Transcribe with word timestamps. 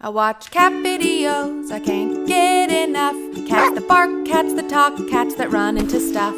I 0.00 0.10
watch 0.10 0.52
cat 0.52 0.70
videos, 0.70 1.72
I 1.72 1.80
can't 1.80 2.24
get 2.28 2.70
enough. 2.70 3.16
Cats 3.48 3.74
that 3.74 3.88
bark, 3.88 4.24
cats 4.26 4.54
that 4.54 4.68
talk, 4.70 4.96
cats 5.08 5.34
that 5.34 5.50
run 5.50 5.76
into 5.76 5.98
stuff. 5.98 6.34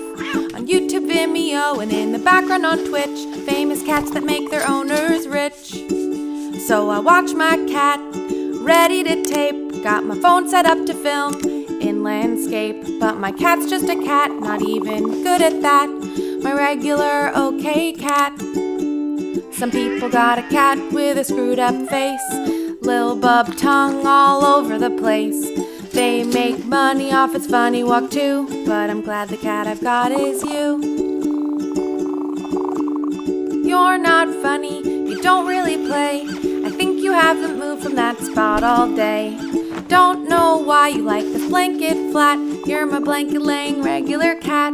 On 0.55 0.67
YouTube, 0.67 1.07
Vimeo, 1.07 1.83
and 1.83 1.93
in 1.93 2.13
the 2.13 2.19
background 2.19 2.65
on 2.65 2.79
Twitch, 2.89 3.27
famous 3.45 3.83
cats 3.83 4.13
that 4.13 4.25
make 4.25 4.51
their 4.51 4.67
owners 4.67 5.29
rich. 5.29 5.73
So 6.67 6.89
I 6.89 7.01
watch 7.01 7.35
my 7.35 7.59
cat, 7.69 8.01
ready 8.63 9.05
to 9.05 9.25
tape. 9.27 9.83
Got 9.83 10.05
my 10.05 10.19
phone 10.21 10.49
set 10.49 10.65
up 10.65 10.87
to 10.87 10.95
film 10.95 11.35
in 11.83 12.03
landscape. 12.03 12.99
But 12.99 13.19
my 13.19 13.31
cat's 13.31 13.69
just 13.69 13.91
a 13.91 13.97
cat, 13.97 14.31
not 14.41 14.63
even 14.63 15.23
good 15.23 15.43
at 15.43 15.61
that. 15.61 16.41
My 16.43 16.55
regular 16.55 17.31
okay 17.37 17.93
cat. 17.93 18.39
Some 19.53 19.71
people 19.71 20.09
got 20.09 20.39
a 20.39 20.49
cat 20.49 20.79
with 20.95 21.19
a 21.19 21.25
screwed 21.25 21.59
up 21.59 21.75
face. 21.91 22.50
Lil 22.91 23.15
bub 23.15 23.57
tongue 23.57 24.05
all 24.05 24.45
over 24.45 24.77
the 24.77 24.91
place. 24.91 25.41
They 25.93 26.25
make 26.25 26.65
money 26.65 27.13
off 27.13 27.37
its 27.37 27.47
funny 27.47 27.85
walk 27.85 28.11
too, 28.11 28.65
but 28.67 28.91
I'm 28.91 29.01
glad 29.01 29.29
the 29.29 29.37
cat 29.37 29.69
I've 29.69 29.81
got 29.81 30.11
is 30.11 30.43
you. 30.43 30.67
You're 33.65 33.97
not 33.97 34.27
funny, 34.43 34.83
you 35.09 35.23
don't 35.23 35.47
really 35.47 35.77
play. 35.87 36.23
I 36.67 36.71
think 36.71 37.01
you 37.01 37.13
haven't 37.13 37.61
moved 37.61 37.85
from 37.85 37.95
that 37.95 38.19
spot 38.19 38.65
all 38.65 38.93
day. 38.93 39.39
Don't 39.87 40.29
know 40.29 40.57
why 40.57 40.89
you 40.89 41.03
like 41.03 41.23
this 41.23 41.49
blanket 41.49 42.11
flat. 42.11 42.41
You're 42.67 42.87
my 42.87 42.99
blanket 42.99 43.41
laying 43.41 43.85
regular 43.85 44.35
cat. 44.35 44.73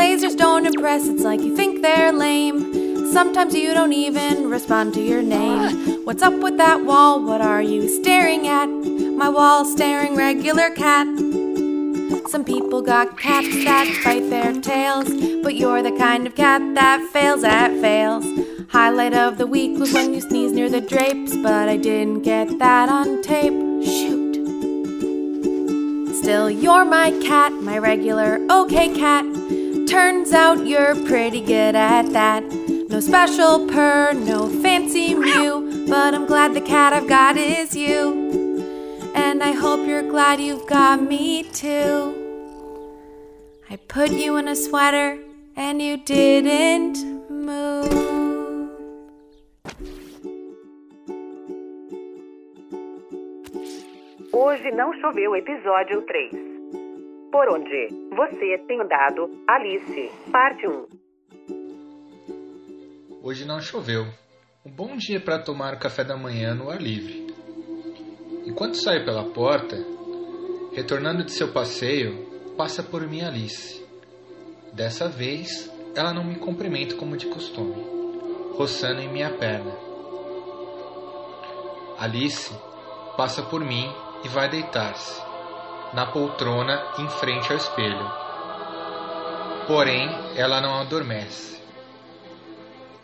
Lasers 0.00 0.38
don't 0.38 0.64
impress, 0.64 1.06
it's 1.06 1.22
like 1.22 1.42
you 1.42 1.54
think 1.54 1.82
they're 1.82 2.12
lame. 2.12 2.71
Sometimes 3.12 3.54
you 3.54 3.74
don't 3.74 3.92
even 3.92 4.48
respond 4.48 4.94
to 4.94 5.02
your 5.02 5.20
name. 5.20 6.02
What's 6.06 6.22
up 6.22 6.32
with 6.42 6.56
that 6.56 6.82
wall? 6.82 7.22
What 7.22 7.42
are 7.42 7.60
you 7.60 7.86
staring 7.86 8.48
at? 8.48 8.64
My 8.64 9.28
wall 9.28 9.66
staring 9.66 10.16
regular 10.16 10.70
cat. 10.70 11.06
Some 12.30 12.42
people 12.42 12.80
got 12.80 13.18
cats 13.18 13.52
that 13.64 14.00
bite 14.02 14.30
their 14.30 14.58
tails, 14.62 15.10
but 15.42 15.56
you're 15.56 15.82
the 15.82 15.92
kind 15.98 16.26
of 16.26 16.34
cat 16.34 16.62
that 16.74 17.06
fails 17.12 17.44
at 17.44 17.68
fails. 17.82 18.24
Highlight 18.70 19.12
of 19.12 19.36
the 19.36 19.46
week 19.46 19.78
was 19.78 19.92
when 19.92 20.14
you 20.14 20.22
sneezed 20.22 20.54
near 20.54 20.70
the 20.70 20.80
drapes, 20.80 21.36
but 21.36 21.68
I 21.68 21.76
didn't 21.76 22.22
get 22.22 22.58
that 22.60 22.88
on 22.88 23.20
tape. 23.20 23.52
Shoot. 23.84 24.32
Still, 26.16 26.50
you're 26.50 26.86
my 26.86 27.10
cat, 27.22 27.52
my 27.52 27.76
regular 27.76 28.40
okay 28.50 28.88
cat. 28.94 29.26
Turns 29.86 30.32
out 30.32 30.66
you're 30.66 30.96
pretty 31.04 31.42
good 31.42 31.76
at 31.76 32.10
that. 32.14 32.71
No 32.92 33.00
special 33.00 33.66
purr, 33.68 34.12
no 34.12 34.50
fancy 34.60 35.14
mew, 35.14 35.86
but 35.88 36.12
I'm 36.12 36.26
glad 36.26 36.52
the 36.52 36.60
cat 36.60 36.92
I've 36.92 37.08
got 37.08 37.38
is 37.38 37.74
you. 37.74 39.10
And 39.14 39.42
I 39.42 39.52
hope 39.52 39.88
you're 39.88 40.02
glad 40.02 40.40
you've 40.40 40.66
got 40.66 41.00
me 41.00 41.42
too. 41.42 42.12
I 43.70 43.76
put 43.76 44.10
you 44.10 44.36
in 44.36 44.46
a 44.46 44.54
sweater 44.54 45.18
and 45.56 45.80
you 45.80 45.96
didn't 45.96 46.98
move. 47.30 47.88
Hoje 54.34 54.70
não 54.72 54.92
choveu 55.00 55.34
episódio 55.34 56.02
3. 56.02 56.30
Por 57.30 57.48
onde 57.48 57.88
você 58.14 58.58
tem 58.68 58.82
andado, 58.82 59.30
Alice, 59.48 60.10
parte 60.30 60.66
1. 60.66 61.01
Hoje 63.24 63.44
não 63.44 63.60
choveu. 63.60 64.12
Um 64.66 64.70
bom 64.72 64.96
dia 64.96 65.20
para 65.20 65.38
tomar 65.38 65.78
café 65.78 66.02
da 66.02 66.16
manhã 66.16 66.56
no 66.56 66.68
ar 66.68 66.82
livre. 66.82 67.32
Enquanto 68.44 68.74
saio 68.74 69.04
pela 69.04 69.22
porta, 69.22 69.76
retornando 70.72 71.22
de 71.22 71.30
seu 71.30 71.52
passeio, 71.52 72.26
passa 72.56 72.82
por 72.82 73.06
mim 73.06 73.22
Alice. 73.22 73.80
Dessa 74.72 75.08
vez, 75.08 75.70
ela 75.94 76.12
não 76.12 76.24
me 76.24 76.34
cumprimenta 76.34 76.96
como 76.96 77.16
de 77.16 77.26
costume, 77.26 77.86
roçando 78.56 79.00
em 79.00 79.08
minha 79.08 79.30
perna. 79.30 79.72
Alice 82.00 82.52
passa 83.16 83.40
por 83.40 83.64
mim 83.64 83.88
e 84.24 84.28
vai 84.28 84.50
deitar-se 84.50 85.22
na 85.94 86.06
poltrona 86.06 86.92
em 86.98 87.08
frente 87.08 87.52
ao 87.52 87.56
espelho. 87.56 88.10
Porém, 89.68 90.08
ela 90.34 90.60
não 90.60 90.74
adormece. 90.74 91.61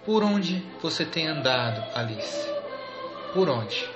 Por 0.09 0.25
onde 0.25 0.63
você 0.81 1.05
tem 1.05 1.27
andado, 1.27 1.85
Alice? 1.95 2.49
Por 3.35 3.47
onde? 3.51 3.87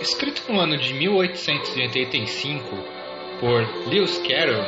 Escrito 0.00 0.52
no 0.52 0.60
ano 0.60 0.76
de 0.78 0.94
1885 0.94 2.64
por 3.40 3.88
Lewis 3.88 4.16
Carroll, 4.18 4.62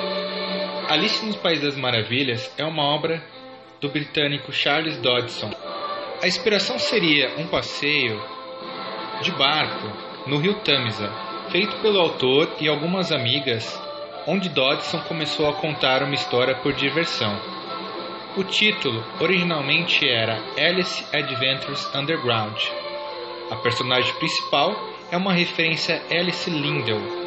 Alice 0.88 1.24
no 1.24 1.36
País 1.36 1.60
das 1.60 1.76
Maravilhas 1.76 2.52
é 2.58 2.64
uma 2.64 2.82
obra 2.82 3.22
do 3.80 3.88
britânico 3.88 4.52
Charles 4.52 4.98
Dodson. 4.98 5.50
A 6.22 6.26
inspiração 6.26 6.78
seria 6.78 7.34
um 7.38 7.46
passeio 7.46 8.20
de 9.22 9.32
barco 9.32 9.88
no 10.28 10.36
rio 10.38 10.54
Tamisa, 10.60 11.10
feito 11.50 11.76
pelo 11.78 11.98
autor 11.98 12.56
e 12.60 12.68
algumas 12.68 13.10
amigas, 13.10 13.80
onde 14.26 14.48
Dodson 14.50 15.00
começou 15.00 15.48
a 15.48 15.54
contar 15.54 16.02
uma 16.02 16.14
história 16.14 16.54
por 16.56 16.72
diversão. 16.74 17.40
O 18.36 18.44
título 18.44 19.02
originalmente 19.18 20.06
era 20.06 20.38
Alice 20.58 21.04
Adventures 21.12 21.92
Underground. 21.94 22.56
A 23.50 23.56
personagem 23.56 24.14
principal 24.14 24.76
é 25.10 25.16
uma 25.16 25.32
referência 25.32 26.00
a 26.10 26.14
Alice 26.14 26.48
Lindell. 26.48 27.19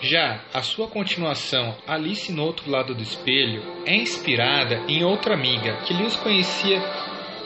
Já 0.00 0.40
a 0.52 0.60
sua 0.60 0.88
continuação, 0.88 1.74
Alice 1.86 2.30
no 2.30 2.44
Outro 2.44 2.70
Lado 2.70 2.94
do 2.94 3.02
Espelho, 3.02 3.62
é 3.86 3.96
inspirada 3.96 4.82
em 4.88 5.02
outra 5.02 5.32
amiga 5.32 5.78
que 5.84 5.94
Lewis 5.94 6.14
conhecia 6.16 6.82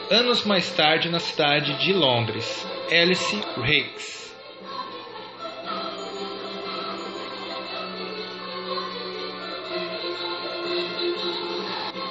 anos 0.09 0.43
mais 0.43 0.69
tarde 0.71 1.09
na 1.09 1.19
cidade 1.19 1.73
de 1.75 1.93
Londres, 1.93 2.67
Alice 2.91 3.41
Hicks. 3.57 4.35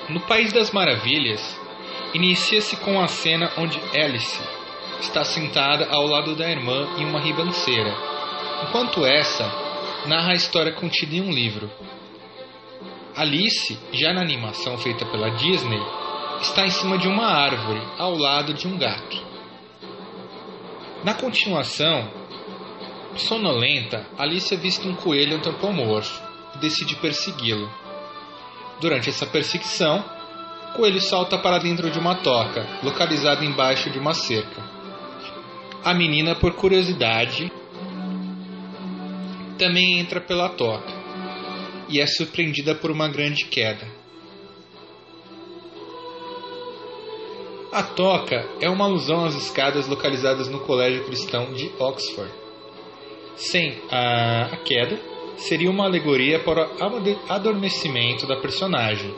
No 0.09 0.21
País 0.21 0.55
das 0.55 0.71
Maravilhas, 0.71 1.61
inicia-se 2.15 2.77
com 2.79 2.99
a 2.99 3.07
cena 3.09 3.53
onde 3.59 3.79
Alice 3.95 4.43
está 5.01 5.23
sentada 5.23 5.87
ao 5.91 6.07
lado 6.07 6.35
da 6.35 6.51
irmã 6.51 6.89
em 6.97 7.05
uma 7.05 7.21
ribanceira, 7.21 7.95
enquanto 8.67 9.05
essa 9.05 9.70
narra 10.07 10.33
a 10.33 10.35
história 10.35 10.73
contida 10.73 11.17
em 11.17 11.21
um 11.21 11.31
livro. 11.31 11.71
Alice, 13.17 13.79
já 13.93 14.13
na 14.13 14.23
animação 14.23 14.79
feita 14.79 15.05
pela 15.07 15.31
Disney, 15.31 15.81
está 16.41 16.65
em 16.65 16.71
cima 16.71 16.97
de 16.97 17.07
uma 17.09 17.27
árvore 17.27 17.83
ao 17.99 18.17
lado 18.17 18.55
de 18.55 18.67
um 18.67 18.79
gato. 18.79 19.23
Na 21.05 21.15
continuação, 21.15 22.11
sonolenta, 23.17 24.07
Alice 24.19 24.55
avista 24.55 24.89
um 24.89 24.95
coelho 24.95 25.37
antropomorfo 25.37 26.23
e 26.55 26.59
decide 26.59 26.97
persegui-lo. 26.97 27.71
Durante 28.81 29.11
essa 29.11 29.27
perseguição, 29.27 30.05
o 30.71 30.73
coelho 30.73 31.01
salta 31.01 31.37
para 31.37 31.59
dentro 31.59 31.91
de 31.91 31.99
uma 31.99 32.15
toca, 32.15 32.67
localizada 32.83 33.45
embaixo 33.45 33.91
de 33.91 33.99
uma 33.99 34.15
cerca. 34.15 34.63
A 35.85 35.93
menina, 35.93 36.35
por 36.35 36.55
curiosidade, 36.55 37.53
também 39.61 40.01
entra 40.01 40.23
pela 40.23 40.49
toca 40.49 40.91
e 41.87 42.01
é 42.01 42.07
surpreendida 42.07 42.75
por 42.75 42.91
uma 42.91 43.07
grande 43.09 43.45
queda. 43.45 43.87
A 47.71 47.83
toca 47.83 48.49
é 48.59 48.71
uma 48.71 48.87
alusão 48.87 49.27
às 49.27 49.35
escadas 49.35 49.87
localizadas 49.87 50.49
no 50.49 50.61
Colégio 50.61 51.05
Cristão 51.05 51.53
de 51.53 51.71
Oxford. 51.79 52.33
Sem 53.37 53.79
a, 53.91 54.57
queda, 54.65 54.99
seria 55.37 55.71
uma 55.71 55.85
alegoria 55.85 56.41
para 56.41 56.67
o 56.67 57.33
adormecimento 57.33 58.27
da 58.27 58.41
personagem 58.41 59.15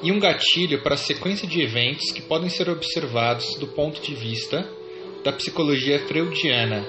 e 0.00 0.12
um 0.12 0.20
gatilho 0.20 0.80
para 0.80 0.94
a 0.94 0.98
sequência 0.98 1.46
de 1.46 1.60
eventos 1.60 2.12
que 2.12 2.22
podem 2.22 2.48
ser 2.48 2.70
observados 2.70 3.56
do 3.56 3.66
ponto 3.66 4.00
de 4.00 4.14
vista 4.14 4.66
da 5.24 5.32
psicologia 5.32 6.06
freudiana 6.06 6.86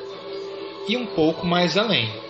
e 0.88 0.96
um 0.96 1.08
pouco 1.08 1.46
mais 1.46 1.76
além. 1.76 2.23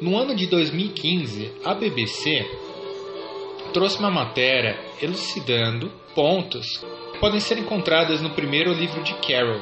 No 0.00 0.16
ano 0.16 0.32
de 0.32 0.46
2015, 0.46 1.50
a 1.64 1.74
BBC 1.74 2.46
trouxe 3.72 3.98
uma 3.98 4.10
matéria 4.10 4.78
elucidando 5.02 5.90
pontos 6.14 6.84
podem 7.18 7.40
ser 7.40 7.58
encontradas 7.58 8.20
no 8.20 8.30
primeiro 8.30 8.72
livro 8.72 9.02
de 9.02 9.12
Carol. 9.14 9.60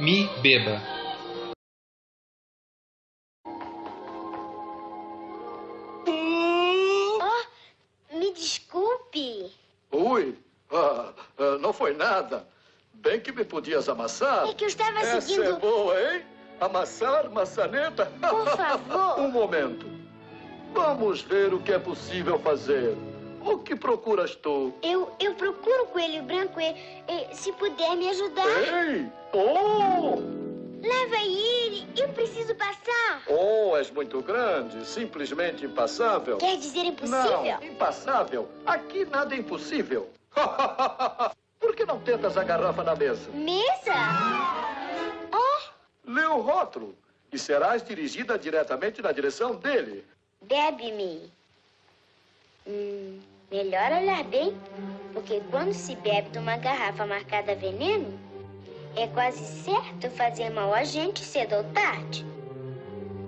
Me 0.00 0.28
beba. 0.40 1.01
Podias 13.52 13.86
amassar. 13.86 14.48
É 14.48 14.54
que 14.54 14.64
eu 14.64 14.68
estava 14.68 14.98
Essa 15.00 15.20
seguindo. 15.20 15.50
é 15.50 15.52
boa, 15.52 16.00
hein? 16.00 16.22
Amassar 16.58 17.30
maçaneta? 17.30 18.06
Por 18.06 18.46
favor. 18.56 19.20
um 19.20 19.30
momento. 19.30 19.86
Vamos 20.72 21.20
ver 21.20 21.52
o 21.52 21.60
que 21.60 21.70
é 21.70 21.78
possível 21.78 22.38
fazer. 22.38 22.96
O 23.44 23.58
que 23.58 23.76
procuras 23.76 24.34
tu? 24.36 24.72
Eu, 24.82 25.14
eu 25.20 25.34
procuro 25.34 25.82
o 25.82 25.86
coelho 25.88 26.22
branco 26.22 26.58
e, 26.60 26.74
e, 27.06 27.34
se 27.36 27.52
puder 27.52 27.94
me 27.94 28.08
ajudar. 28.08 28.46
Ei! 28.46 29.12
Oh! 29.34 30.16
Leva 30.80 31.16
ele, 31.16 31.86
eu 31.96 32.08
preciso 32.08 32.54
passar. 32.54 33.22
Oh, 33.28 33.76
és 33.76 33.90
muito 33.90 34.20
grande, 34.22 34.84
simplesmente 34.86 35.66
impassável. 35.66 36.38
Quer 36.38 36.56
dizer 36.56 36.84
impossível? 36.84 37.42
Não, 37.42 37.62
impassável. 37.62 38.48
Aqui 38.64 39.04
nada 39.04 39.34
é 39.34 39.38
impossível. 39.38 40.08
Por 41.72 41.76
que 41.78 41.86
não 41.86 41.98
tentas 42.00 42.36
a 42.36 42.44
garrafa 42.44 42.84
na 42.84 42.94
mesa? 42.94 43.30
Mesa? 43.30 43.94
Oh, 45.32 45.70
Lê 46.04 46.26
o 46.26 46.38
rótulo 46.42 46.94
e 47.32 47.38
serás 47.38 47.82
dirigida 47.82 48.38
diretamente 48.38 49.00
na 49.00 49.10
direção 49.10 49.54
dele. 49.56 50.04
bebe-me. 50.42 51.32
Hum, 52.66 53.18
melhor 53.50 53.90
olhar 53.90 54.22
bem, 54.24 54.54
porque 55.14 55.40
quando 55.50 55.72
se 55.72 55.96
bebe 55.96 56.28
de 56.28 56.38
uma 56.40 56.58
garrafa 56.58 57.06
marcada 57.06 57.54
veneno, 57.54 58.20
é 58.94 59.06
quase 59.06 59.42
certo 59.42 60.10
fazer 60.10 60.50
mal 60.50 60.74
a 60.74 60.84
gente 60.84 61.20
cedo 61.24 61.54
ou 61.54 61.64
tarde. 61.72 62.22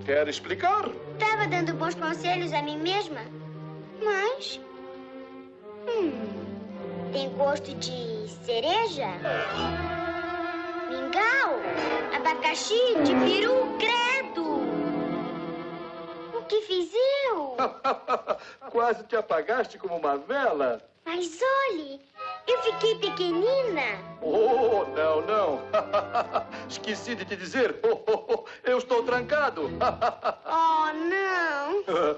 Quer 0.05 0.29
explicar? 0.29 0.85
Estava 1.14 1.47
dando 1.49 1.73
bons 1.73 1.94
conselhos 1.94 2.52
a 2.52 2.61
mim 2.61 2.76
mesma, 2.76 3.23
mas. 4.02 4.61
Hum, 5.88 6.33
tem 7.14 7.31
gosto 7.31 7.72
de 7.76 8.28
cereja? 8.44 9.06
Mingau? 10.88 11.61
Abacaxi? 12.12 12.75
De 13.05 13.14
peru? 13.25 13.78
Credo! 13.78 14.58
O 16.37 16.43
que 16.49 16.61
fiz 16.62 16.90
eu? 17.28 17.56
Quase 18.69 19.05
te 19.05 19.14
apagaste 19.14 19.78
como 19.78 19.96
uma 19.96 20.19
vela. 20.19 20.82
Mas 21.05 21.38
olhe, 21.70 22.00
eu 22.49 22.61
fiquei 22.62 22.96
pequenina. 22.96 23.96
Oh, 24.20 24.84
não, 24.96 25.20
não. 25.20 25.61
Esqueci 26.69 27.14
de 27.14 27.25
te 27.25 27.37
dizer. 27.37 27.76
Eu 28.64 28.78
estou 28.78 29.05
trancado. 29.05 29.70
Oh, 30.46 30.93
não. 30.94 32.16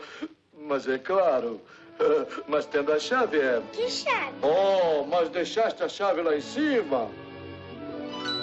Mas 0.55 0.89
é 0.89 0.99
claro. 0.99 1.61
Mas 2.49 2.67
tendo 2.67 2.93
a 2.93 2.99
chave 2.99 3.39
é. 3.39 3.63
Que 3.73 3.91
chave? 3.91 4.35
Oh, 4.43 5.05
mas 5.05 5.29
deixaste 5.31 5.83
a 5.83 5.89
chave 5.89 6.23
lá 6.23 6.37
em 6.37 6.41
cima. 6.41 7.09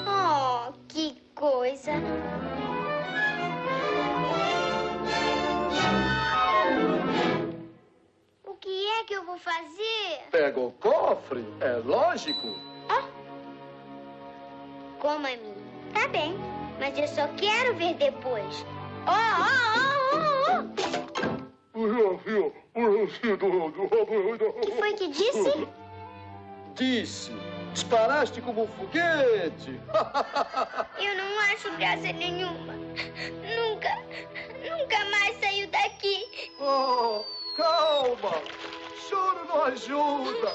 Oh, 0.07 0.73
que 0.87 1.21
coisa. 1.35 1.91
O 8.43 8.53
que 8.55 8.87
é 8.87 9.03
que 9.03 9.13
eu 9.13 9.25
vou 9.25 9.37
fazer? 9.37 10.21
Pega 10.31 10.59
o 10.59 10.71
cofre, 10.73 11.45
é 11.59 11.73
lógico. 11.85 12.73
Como 15.03 15.27
a 15.27 15.31
mim? 15.31 15.53
Tá 15.93 16.07
bem, 16.07 16.33
mas 16.79 16.97
eu 16.97 17.07
só 17.09 17.27
quero 17.35 17.75
ver 17.75 17.95
depois. 17.95 18.65
Oh, 19.05 19.11
oh, 20.15 20.63
oh, 21.75 21.79
oh, 21.79 22.19
oh. 22.25 22.62
O 22.75 23.07
que 24.61 24.71
foi 24.71 24.93
que 24.93 25.07
disse? 25.09 25.67
Disse. 26.73 27.31
Disparaste 27.71 28.41
como 28.41 28.63
um 28.63 28.67
foguete. 28.67 29.79
Eu 30.99 31.15
não 31.15 31.39
acho 31.51 31.71
graça 31.77 32.11
nenhuma. 32.13 32.73
Nunca, 32.73 33.95
nunca 34.67 35.05
mais 35.11 35.39
saiu 35.39 35.67
daqui. 35.67 36.51
Oh, 36.59 37.23
calma. 37.55 38.41
Choro 39.07 39.45
não 39.47 39.63
ajuda. 39.65 40.53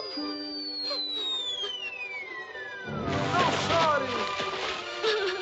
Não 3.33 3.53
chore. 3.69 4.09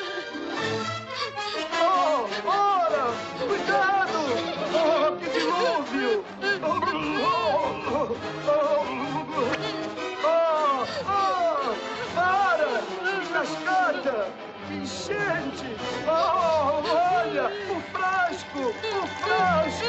Enchente. 15.07 15.63
Oh, 16.05 16.83
olha, 16.91 17.49
o 17.71 17.79
frasco, 17.93 18.59
o 18.59 19.07
frasco. 19.07 19.85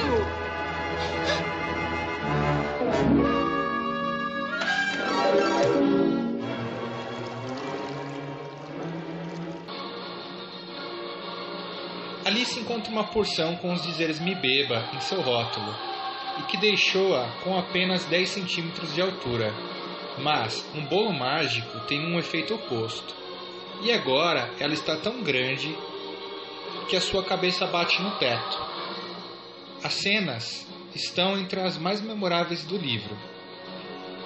Alice 12.24 12.60
encontra 12.60 12.92
uma 12.92 13.02
porção 13.02 13.56
com 13.56 13.72
os 13.72 13.82
dizeres 13.82 14.20
me 14.20 14.36
beba 14.36 14.88
em 14.94 15.00
seu 15.00 15.20
rótulo 15.20 15.74
e 16.38 16.42
que 16.44 16.56
deixou-a 16.58 17.26
com 17.42 17.58
apenas 17.58 18.04
10 18.04 18.28
centímetros 18.28 18.94
de 18.94 19.02
altura. 19.02 19.52
Mas 20.18 20.64
um 20.76 20.84
bolo 20.84 21.12
mágico 21.12 21.80
tem 21.88 22.06
um 22.06 22.20
efeito 22.20 22.54
oposto. 22.54 23.17
E 23.80 23.92
agora 23.92 24.54
ela 24.58 24.74
está 24.74 24.96
tão 24.96 25.22
grande 25.22 25.76
que 26.88 26.96
a 26.96 27.00
sua 27.00 27.22
cabeça 27.22 27.66
bate 27.66 28.02
no 28.02 28.18
teto. 28.18 28.58
As 29.82 29.94
cenas 29.94 30.66
estão 30.94 31.38
entre 31.38 31.60
as 31.60 31.78
mais 31.78 32.00
memoráveis 32.00 32.64
do 32.64 32.76
livro 32.76 33.16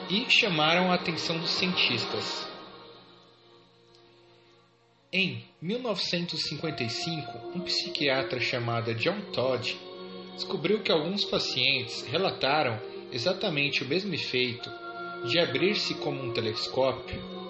e 0.08 0.24
chamaram 0.30 0.90
a 0.90 0.94
atenção 0.94 1.38
dos 1.38 1.50
cientistas. 1.50 2.48
Em 5.12 5.44
1955, 5.60 7.52
um 7.54 7.60
psiquiatra 7.60 8.40
chamado 8.40 8.94
John 8.94 9.20
Todd 9.32 9.78
descobriu 10.34 10.82
que 10.82 10.90
alguns 10.90 11.26
pacientes 11.26 12.02
relataram 12.06 12.80
exatamente 13.12 13.84
o 13.84 13.86
mesmo 13.86 14.14
efeito 14.14 14.70
de 15.26 15.38
abrir-se 15.38 15.94
como 15.96 16.22
um 16.22 16.32
telescópio 16.32 17.41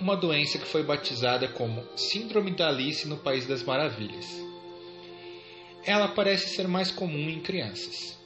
uma 0.00 0.16
doença 0.16 0.58
que 0.58 0.66
foi 0.66 0.82
batizada 0.82 1.48
como 1.48 1.84
Síndrome 1.96 2.50
da 2.52 2.68
Alice 2.68 3.08
no 3.08 3.16
País 3.16 3.46
das 3.46 3.62
Maravilhas. 3.62 4.26
Ela 5.84 6.08
parece 6.08 6.54
ser 6.54 6.68
mais 6.68 6.90
comum 6.90 7.28
em 7.28 7.40
crianças. 7.40 8.18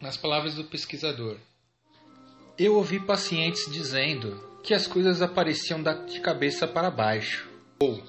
Nas 0.00 0.16
palavras 0.16 0.54
do 0.54 0.64
pesquisador, 0.64 1.36
eu 2.58 2.74
ouvi 2.74 2.98
pacientes 2.98 3.70
dizendo 3.70 4.42
que 4.62 4.74
as 4.74 4.86
coisas 4.86 5.22
apareciam 5.22 5.82
de 5.82 6.20
cabeça 6.20 6.66
para 6.66 6.90
baixo, 6.90 7.48
ou 7.80 8.02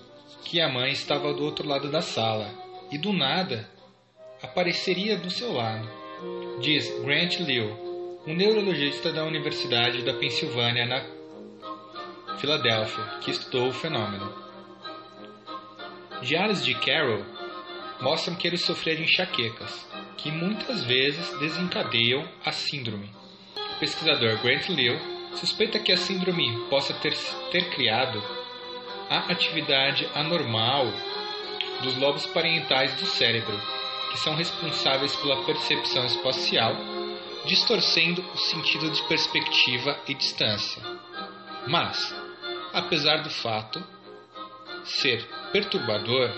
que 0.43 0.61
a 0.61 0.69
mãe 0.69 0.91
estava 0.91 1.33
do 1.33 1.43
outro 1.43 1.67
lado 1.67 1.89
da 1.89 2.01
sala 2.01 2.49
e 2.91 2.97
do 2.97 3.13
nada 3.13 3.69
apareceria 4.41 5.17
do 5.17 5.29
seu 5.29 5.53
lado. 5.53 5.87
Diz 6.61 6.87
Grant 7.01 7.39
Liu, 7.39 7.69
um 8.27 8.33
neurologista 8.33 9.11
da 9.11 9.23
Universidade 9.23 10.03
da 10.03 10.13
Pensilvânia 10.13 10.85
na 10.85 11.05
Filadélfia, 12.37 13.03
que 13.21 13.31
estudou 13.31 13.69
o 13.69 13.73
fenômeno. 13.73 14.33
Diários 16.21 16.63
de 16.63 16.73
Carroll 16.75 17.25
mostram 18.01 18.35
que 18.35 18.47
ele 18.47 18.57
sofria 18.57 18.95
de 18.95 19.03
enxaquecas, 19.03 19.87
que 20.17 20.31
muitas 20.31 20.83
vezes 20.83 21.37
desencadeiam 21.39 22.27
a 22.45 22.51
síndrome. 22.51 23.09
O 23.75 23.79
pesquisador 23.79 24.37
Grant 24.41 24.69
Liu 24.69 24.97
suspeita 25.35 25.79
que 25.79 25.91
a 25.91 25.97
síndrome 25.97 26.67
possa 26.69 26.93
ter, 26.93 27.13
ter 27.51 27.69
criado 27.71 28.21
a 29.09 29.31
atividade 29.31 30.07
anormal 30.15 30.85
dos 31.81 31.97
lobos 31.97 32.25
parietais 32.27 32.93
do 32.95 33.05
cérebro, 33.05 33.59
que 34.11 34.19
são 34.19 34.35
responsáveis 34.35 35.15
pela 35.15 35.43
percepção 35.43 36.05
espacial, 36.05 36.75
distorcendo 37.45 38.23
o 38.33 38.37
sentido 38.37 38.89
de 38.89 39.03
perspectiva 39.07 39.99
e 40.07 40.13
distância. 40.13 40.81
Mas, 41.67 42.15
apesar 42.73 43.21
do 43.21 43.29
fato 43.29 43.83
ser 44.83 45.25
perturbador, 45.51 46.29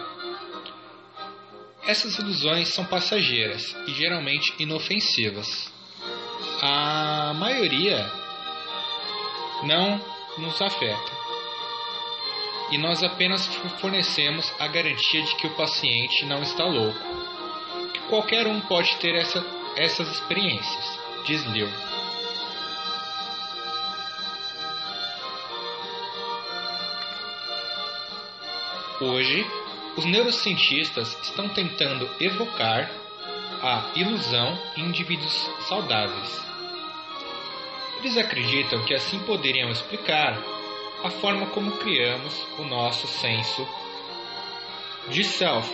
Essas 1.87 2.17
ilusões 2.17 2.69
são 2.69 2.83
passageiras 2.83 3.75
e 3.85 3.93
geralmente 3.93 4.51
inofensivas. 4.57 5.71
A 6.59 7.31
maioria 7.35 8.11
não 9.63 10.01
nos 10.39 10.59
afeta. 10.59 11.11
E 12.71 12.77
nós 12.79 13.03
apenas 13.03 13.45
fornecemos 13.79 14.51
a 14.59 14.67
garantia 14.67 15.21
de 15.21 15.35
que 15.35 15.45
o 15.45 15.55
paciente 15.55 16.25
não 16.25 16.41
está 16.41 16.65
louco. 16.65 16.99
Que 17.93 17.99
qualquer 18.09 18.47
um 18.47 18.59
pode 18.61 18.95
ter 18.97 19.13
essa, 19.13 19.45
essas 19.75 20.09
experiências, 20.09 20.99
diz 21.27 21.43
Liu. 21.45 21.69
Hoje, 29.05 29.45
os 29.95 30.03
neurocientistas 30.03 31.15
estão 31.21 31.47
tentando 31.47 32.09
evocar 32.19 32.89
a 33.61 33.91
ilusão 33.95 34.59
em 34.75 34.85
indivíduos 34.85 35.47
saudáveis. 35.67 36.43
Eles 37.99 38.17
acreditam 38.17 38.83
que 38.83 38.95
assim 38.95 39.19
poderiam 39.19 39.69
explicar 39.69 40.41
a 41.03 41.11
forma 41.11 41.45
como 41.51 41.77
criamos 41.77 42.33
o 42.57 42.63
nosso 42.63 43.05
senso 43.05 43.67
de 45.09 45.23
self, 45.23 45.71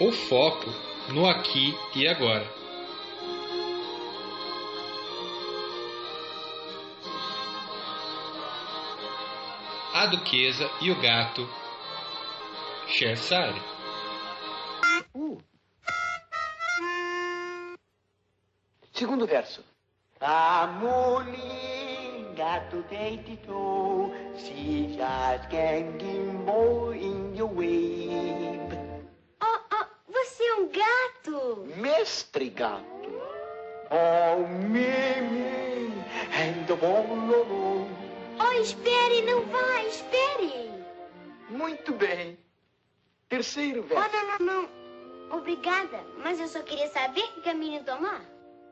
ou 0.00 0.10
foco 0.10 0.72
no 1.10 1.28
aqui 1.28 1.76
e 1.94 2.08
agora. 2.08 2.50
A 9.92 10.06
duquesa 10.06 10.70
e 10.80 10.90
o 10.90 10.96
gato 10.96 11.46
Cheshire. 12.96 13.60
Uh. 15.14 15.36
Segundo 18.94 19.26
verso. 19.26 19.62
A 20.18 20.66
mulher 20.66 22.32
gato 22.34 22.82
deitou, 22.88 24.14
se 24.34 24.96
just 24.96 25.50
ganging 25.50 26.48
in 26.94 27.36
your 27.36 27.52
wave. 27.52 28.78
Oh, 29.42 29.60
oh, 29.74 29.86
você 30.10 30.42
é 30.42 30.54
um 30.54 30.68
gato? 30.70 31.66
Mestre 31.76 32.48
gato. 32.48 33.12
Oh, 33.90 34.48
mimi, 34.70 35.92
and 36.32 36.66
the 36.66 36.74
bololo. 36.76 37.86
Oh, 38.40 38.52
espere, 38.52 39.20
não 39.20 39.42
vá, 39.48 39.82
espere. 39.82 40.70
Muito 41.50 41.92
bem. 41.92 42.38
Terceiro 43.28 43.84
Oh, 43.84 43.94
verso. 43.94 44.10
não, 44.16 44.38
não, 44.38 44.46
não. 44.62 45.36
Obrigada, 45.38 46.00
mas 46.22 46.38
eu 46.38 46.46
só 46.46 46.60
queria 46.62 46.88
saber 46.88 47.22
que 47.34 47.40
caminho 47.42 47.82
tomar. 47.84 48.22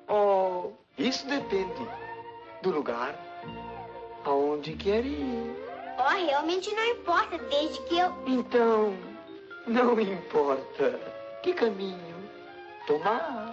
Oh, 0.08 0.70
isso 0.96 1.26
depende 1.26 1.88
do 2.62 2.70
lugar 2.70 3.14
aonde 4.25 4.75
quer 4.75 5.04
ir. 5.04 5.56
Oh, 5.99 6.26
realmente 6.26 6.73
não 6.75 6.84
importa, 6.87 7.38
desde 7.38 7.80
que 7.82 7.99
eu... 7.99 8.12
Então, 8.26 8.94
não 9.66 9.99
importa 10.00 11.00
que 11.42 11.52
caminho 11.54 12.14
tomar. 12.87 13.43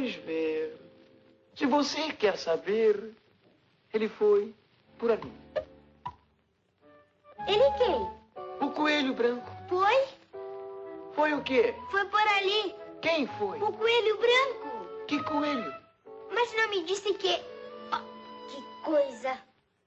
Vamos 0.00 0.14
ver. 0.14 0.80
Se 1.54 1.66
você 1.66 2.12
quer 2.12 2.38
saber, 2.38 3.12
ele 3.92 4.08
foi 4.08 4.54
por 4.98 5.10
ali. 5.10 5.32
Ele 7.46 7.70
quem? 7.76 8.66
O 8.66 8.70
coelho 8.72 9.12
branco. 9.12 9.50
Foi? 9.68 10.08
Foi 11.12 11.34
o 11.34 11.42
quê? 11.42 11.74
Foi 11.90 12.04
por 12.06 12.20
ali. 12.20 12.74
Quem 13.02 13.26
foi? 13.26 13.62
O 13.62 13.72
coelho 13.72 14.18
branco. 14.18 15.06
Que 15.06 15.22
coelho? 15.22 15.74
Mas 16.32 16.54
não 16.54 16.70
me 16.70 16.82
disse 16.84 17.12
que... 17.14 17.42
Oh, 17.92 18.50
que 18.50 18.84
coisa. 18.84 19.38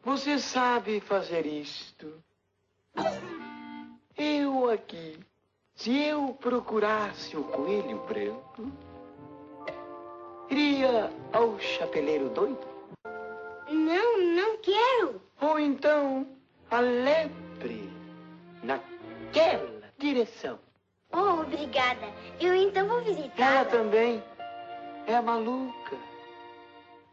Você 0.04 0.38
sabe 0.38 1.00
fazer 1.00 1.46
isto. 1.46 2.22
Eu 4.16 4.70
aqui. 4.70 5.18
Se 5.76 6.04
eu 6.04 6.38
procurasse 6.40 7.36
o 7.36 7.44
coelho 7.46 7.98
branco, 8.06 8.72
iria 10.54 11.12
ao 11.32 11.60
chapeleiro 11.60 12.30
doido. 12.30 12.60
Não, 13.70 14.18
não 14.36 14.58
quero. 14.58 15.20
Ou 15.42 15.60
então 15.60 16.28
a 16.70 16.80
lepre 16.80 17.90
naquela 18.62 19.82
direção. 19.98 20.60
Oh, 21.12 21.42
obrigada. 21.42 22.06
Eu 22.40 22.54
então 22.56 22.88
vou 22.88 22.98
Ela 23.00 23.06
visitá-la. 23.06 23.66
também 23.66 24.24
é 25.08 25.20
maluca. 25.22 25.98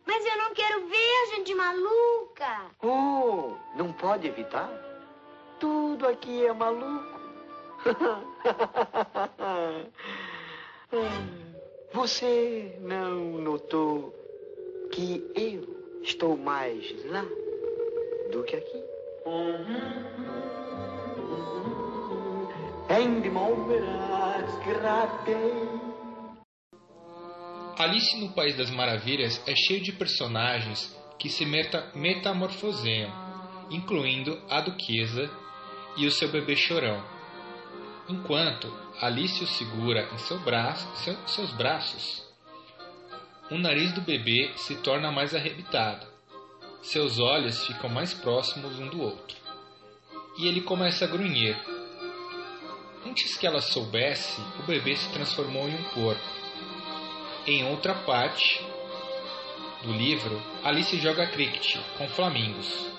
Mas 0.06 0.24
eu 0.26 0.36
não 0.36 0.52
quero 0.54 0.86
ver 0.86 1.26
gente 1.34 1.54
maluca. 1.54 2.66
Oh, 2.82 3.54
não 3.74 3.90
pode 3.92 4.26
evitar? 4.28 4.68
Tudo 5.58 6.06
aqui 6.08 6.44
é 6.44 6.52
maluco. 6.52 7.18
Você 11.92 12.76
não 12.80 13.40
notou 13.42 14.14
que 14.92 15.24
eu 15.34 16.02
estou 16.02 16.36
mais 16.36 16.94
lá 17.06 17.24
do 18.30 18.44
que 18.44 18.56
aqui? 18.56 18.90
Montparnasse, 23.30 24.58
gratei. 24.64 25.80
Alice 27.78 28.20
no 28.20 28.34
País 28.34 28.56
das 28.56 28.70
Maravilhas 28.70 29.42
é 29.46 29.54
cheio 29.56 29.80
de 29.80 29.92
personagens 29.92 30.94
que 31.18 31.28
se 31.28 31.46
meta 31.46 31.90
metamorfoseiam, 31.94 33.10
incluindo 33.70 34.38
a 34.48 34.60
duquesa 34.60 35.30
e 35.96 36.06
o 36.06 36.10
seu 36.10 36.28
bebê 36.30 36.54
chorão. 36.56 37.19
Enquanto 38.10 38.66
Alice 39.00 39.44
o 39.44 39.46
segura 39.46 40.08
em 40.12 40.18
seu 40.18 40.36
braço, 40.40 40.84
seu- 40.96 41.16
seus 41.28 41.52
braços, 41.52 42.26
o 43.48 43.56
nariz 43.56 43.92
do 43.92 44.00
bebê 44.00 44.50
se 44.56 44.74
torna 44.78 45.12
mais 45.12 45.32
arrebitado, 45.32 46.08
seus 46.82 47.20
olhos 47.20 47.64
ficam 47.68 47.88
mais 47.88 48.12
próximos 48.12 48.80
um 48.80 48.88
do 48.88 49.00
outro, 49.00 49.36
e 50.36 50.48
ele 50.48 50.60
começa 50.60 51.04
a 51.04 51.08
grunhir. 51.08 51.56
Antes 53.06 53.36
que 53.36 53.46
ela 53.46 53.60
soubesse, 53.60 54.40
o 54.58 54.64
bebê 54.64 54.96
se 54.96 55.08
transformou 55.12 55.68
em 55.68 55.76
um 55.76 55.84
porco. 55.90 56.40
Em 57.46 57.64
outra 57.70 57.94
parte 57.94 58.60
do 59.84 59.92
livro, 59.92 60.42
Alice 60.64 60.98
joga 60.98 61.28
cricket 61.28 61.76
com 61.96 62.08
flamingos, 62.08 62.90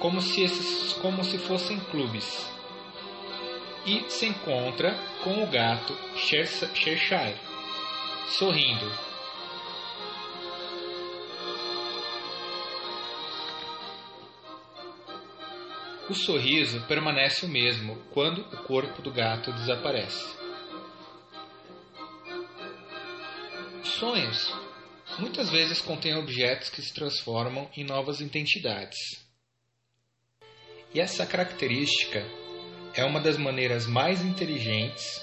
como 0.00 0.22
se, 0.22 0.40
esses, 0.40 0.94
como 0.94 1.22
se 1.24 1.36
fossem 1.36 1.78
clubes, 1.78 2.55
e 3.86 4.10
se 4.10 4.26
encontra 4.26 4.94
com 5.22 5.44
o 5.44 5.46
gato 5.46 5.96
Cheshire, 6.16 7.38
sorrindo. 8.28 9.06
O 16.08 16.14
sorriso 16.14 16.80
permanece 16.86 17.46
o 17.46 17.48
mesmo 17.48 17.96
quando 18.12 18.40
o 18.40 18.64
corpo 18.64 19.02
do 19.02 19.12
gato 19.12 19.52
desaparece. 19.52 20.36
Sonhos 23.84 24.52
muitas 25.18 25.48
vezes 25.50 25.80
contêm 25.80 26.14
objetos 26.16 26.68
que 26.68 26.82
se 26.82 26.92
transformam 26.92 27.70
em 27.76 27.84
novas 27.84 28.20
identidades. 28.20 28.98
E 30.94 31.00
essa 31.00 31.26
característica 31.26 32.24
é 32.96 33.04
uma 33.04 33.20
das 33.20 33.36
maneiras 33.36 33.86
mais 33.86 34.24
inteligentes 34.24 35.22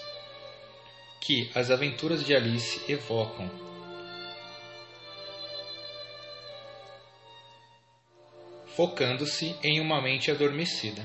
que 1.19 1.49
as 1.55 1.71
aventuras 1.71 2.23
de 2.23 2.35
Alice 2.35 2.79
evocam. 2.87 3.49
Focando-se 8.75 9.55
em 9.63 9.81
uma 9.81 10.01
mente 10.01 10.29
adormecida. 10.29 11.03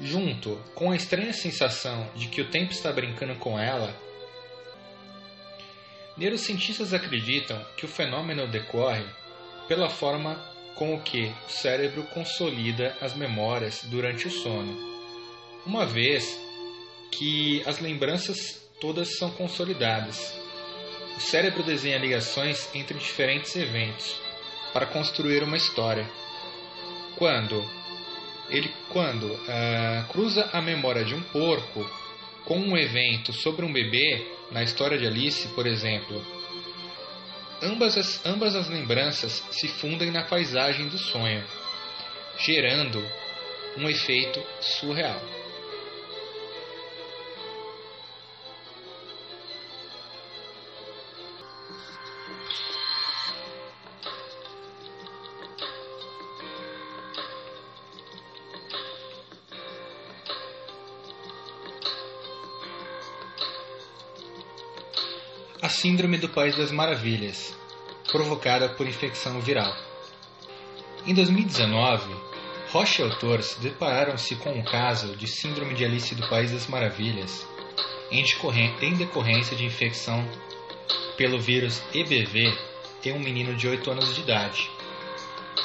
Junto 0.00 0.56
com 0.74 0.92
a 0.92 0.96
estranha 0.96 1.32
sensação 1.32 2.08
de 2.14 2.28
que 2.28 2.40
o 2.40 2.50
tempo 2.50 2.72
está 2.72 2.92
brincando 2.92 3.34
com 3.36 3.58
ela, 3.58 3.94
Neurocientistas 6.16 6.94
acreditam 6.94 7.62
que 7.76 7.84
o 7.84 7.88
fenômeno 7.88 8.46
decorre 8.48 9.04
pela 9.68 9.90
forma 9.90 10.42
com 10.74 10.98
que 10.98 11.26
o 11.46 11.50
cérebro 11.50 12.04
consolida 12.04 12.96
as 13.02 13.14
memórias 13.14 13.82
durante 13.84 14.26
o 14.26 14.30
sono, 14.30 14.95
uma 15.66 15.84
vez 15.84 16.38
que 17.10 17.62
as 17.66 17.80
lembranças 17.80 18.62
todas 18.80 19.18
são 19.18 19.30
consolidadas 19.30 20.46
o 21.16 21.20
cérebro 21.20 21.62
desenha 21.62 21.96
ligações 21.96 22.68
entre 22.74 22.98
diferentes 22.98 23.56
eventos 23.56 24.20
para 24.72 24.84
construir 24.84 25.42
uma 25.42 25.56
história. 25.56 26.06
Quando 27.16 27.64
ele 28.50 28.70
quando 28.90 29.24
uh, 29.24 30.06
cruza 30.10 30.50
a 30.52 30.60
memória 30.60 31.04
de 31.04 31.14
um 31.14 31.22
porco 31.22 31.88
com 32.44 32.58
um 32.58 32.76
evento 32.76 33.32
sobre 33.32 33.64
um 33.64 33.72
bebê 33.72 34.30
na 34.50 34.62
história 34.62 34.98
de 34.98 35.06
Alice, 35.06 35.48
por 35.48 35.66
exemplo, 35.66 36.22
ambas 37.62 37.96
as, 37.96 38.24
ambas 38.26 38.54
as 38.54 38.68
lembranças 38.68 39.42
se 39.50 39.68
fundem 39.68 40.10
na 40.10 40.22
paisagem 40.22 40.86
do 40.88 40.98
sonho, 40.98 41.42
gerando 42.38 43.02
um 43.78 43.88
efeito 43.88 44.40
surreal. 44.60 45.35
Síndrome 65.86 66.18
do 66.18 66.28
País 66.28 66.56
das 66.56 66.72
Maravilhas, 66.72 67.56
provocada 68.10 68.68
por 68.70 68.88
infecção 68.88 69.40
viral. 69.40 69.72
Em 71.06 71.14
2019, 71.14 72.12
Rocha 72.72 73.02
e 73.02 73.04
autores 73.04 73.56
depararam-se 73.60 74.34
com 74.34 74.50
um 74.50 74.64
caso 74.64 75.14
de 75.14 75.28
Síndrome 75.28 75.74
de 75.74 75.84
Alice 75.84 76.12
do 76.16 76.28
País 76.28 76.50
das 76.50 76.66
Maravilhas, 76.66 77.46
em 78.10 78.96
decorrência 78.96 79.56
de 79.56 79.64
infecção 79.64 80.28
pelo 81.16 81.38
vírus 81.38 81.80
EBV 81.94 82.52
em 83.04 83.12
um 83.12 83.20
menino 83.20 83.54
de 83.54 83.68
8 83.68 83.88
anos 83.88 84.12
de 84.12 84.22
idade. 84.22 84.68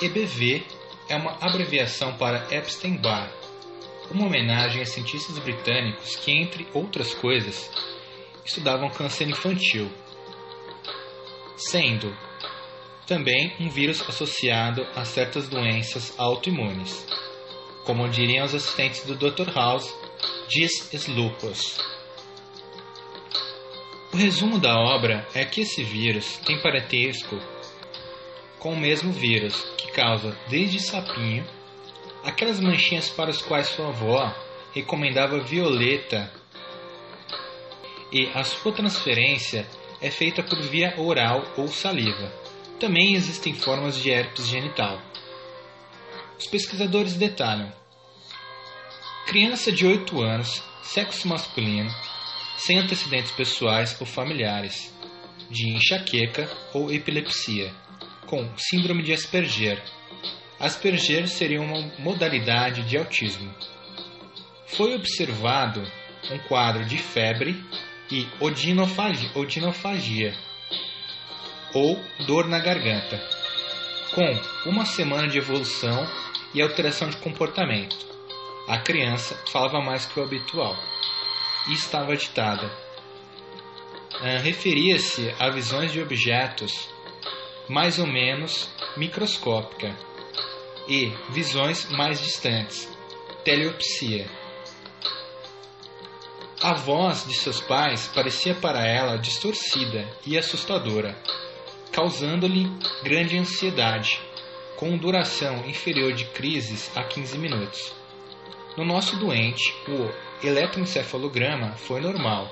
EBV 0.03 0.63
é 1.09 1.15
uma 1.15 1.35
abreviação 1.41 2.15
para 2.15 2.45
Epstein-Barr, 2.55 3.31
uma 4.11 4.27
homenagem 4.27 4.83
a 4.83 4.85
cientistas 4.85 5.39
britânicos 5.39 6.15
que, 6.15 6.31
entre 6.31 6.67
outras 6.75 7.11
coisas, 7.11 7.71
estudavam 8.45 8.87
câncer 8.91 9.27
infantil, 9.27 9.89
sendo 11.55 12.15
também 13.05 13.53
um 13.59 13.69
vírus 13.69 14.01
associado 14.07 14.87
a 14.95 15.03
certas 15.03 15.49
doenças 15.49 16.17
autoimunes, 16.17 17.05
como 17.85 18.07
diriam 18.07 18.45
os 18.45 18.55
assistentes 18.55 19.03
do 19.05 19.15
Dr. 19.15 19.49
House, 19.53 19.93
diz 20.47 21.07
lupus. 21.07 21.79
O 24.13 24.17
resumo 24.17 24.59
da 24.59 24.77
obra 24.77 25.27
é 25.33 25.45
que 25.45 25.61
esse 25.61 25.83
vírus 25.83 26.37
tem 26.45 26.61
parentesco 26.61 27.39
com 28.59 28.73
o 28.73 28.79
mesmo 28.79 29.11
vírus 29.11 29.61
que 29.77 29.91
causa 29.91 30.37
desde 30.47 30.79
sapinho, 30.79 31.45
aquelas 32.23 32.59
manchinhas 32.59 33.09
para 33.09 33.31
as 33.31 33.41
quais 33.41 33.67
sua 33.67 33.87
avó 33.87 34.33
recomendava 34.73 35.39
violeta 35.39 36.31
e 38.11 38.27
a 38.33 38.43
sua 38.43 38.71
transferência 38.71 39.65
é 40.01 40.09
feita 40.09 40.41
por 40.41 40.59
via 40.63 40.99
oral 40.99 41.53
ou 41.55 41.67
saliva. 41.67 42.33
Também 42.79 43.13
existem 43.13 43.53
formas 43.53 44.01
de 44.01 44.09
herpes 44.09 44.47
genital. 44.47 44.99
Os 46.37 46.47
pesquisadores 46.47 47.13
detalham: 47.13 47.71
criança 49.27 49.71
de 49.71 49.85
8 49.85 50.19
anos, 50.21 50.63
sexo 50.81 51.27
masculino, 51.27 51.91
sem 52.57 52.79
antecedentes 52.79 53.31
pessoais 53.31 53.95
ou 53.99 54.07
familiares, 54.07 54.91
de 55.49 55.69
enxaqueca 55.69 56.49
ou 56.73 56.91
epilepsia, 56.91 57.71
com 58.25 58.49
síndrome 58.57 59.03
de 59.03 59.13
Asperger. 59.13 59.81
Asperger 60.59 61.27
seria 61.27 61.61
uma 61.61 61.91
modalidade 61.99 62.83
de 62.83 62.97
autismo. 62.97 63.53
Foi 64.67 64.95
observado 64.95 65.81
um 66.31 66.39
quadro 66.47 66.85
de 66.85 66.97
febre 66.97 67.63
e 68.11 68.27
odinofagia, 68.39 69.31
odinofagia 69.33 70.35
ou 71.73 71.97
dor 72.27 72.47
na 72.47 72.59
garganta, 72.59 73.17
com 74.13 74.69
uma 74.69 74.85
semana 74.85 75.27
de 75.27 75.37
evolução 75.37 76.05
e 76.53 76.61
alteração 76.61 77.09
de 77.09 77.17
comportamento. 77.17 77.95
A 78.67 78.77
criança 78.77 79.35
falava 79.51 79.81
mais 79.81 80.05
que 80.05 80.19
o 80.19 80.23
habitual 80.23 80.75
e 81.69 81.73
estava 81.73 82.11
agitada. 82.11 82.67
Uh, 84.15 84.41
Referia-se 84.43 85.33
a 85.39 85.49
visões 85.49 85.91
de 85.93 86.01
objetos 86.01 86.89
mais 87.69 87.97
ou 87.97 88.05
menos 88.05 88.69
microscópica 88.97 89.95
e 90.87 91.11
visões 91.29 91.89
mais 91.89 92.21
distantes, 92.21 92.89
teleopsia 93.45 94.40
a 96.61 96.75
voz 96.75 97.25
de 97.25 97.33
seus 97.33 97.59
pais 97.59 98.07
parecia 98.13 98.53
para 98.53 98.85
ela 98.85 99.17
distorcida 99.17 100.07
e 100.25 100.37
assustadora, 100.37 101.17
causando-lhe 101.91 102.69
grande 103.03 103.35
ansiedade, 103.35 104.21
com 104.77 104.95
duração 104.95 105.67
inferior 105.67 106.13
de 106.13 106.25
crises 106.25 106.95
a 106.95 107.03
15 107.03 107.39
minutos. 107.39 107.91
No 108.77 108.85
nosso 108.85 109.17
doente, 109.17 109.73
o 109.87 110.07
eletroencefalograma 110.45 111.71
foi 111.77 111.99
normal, 111.99 112.47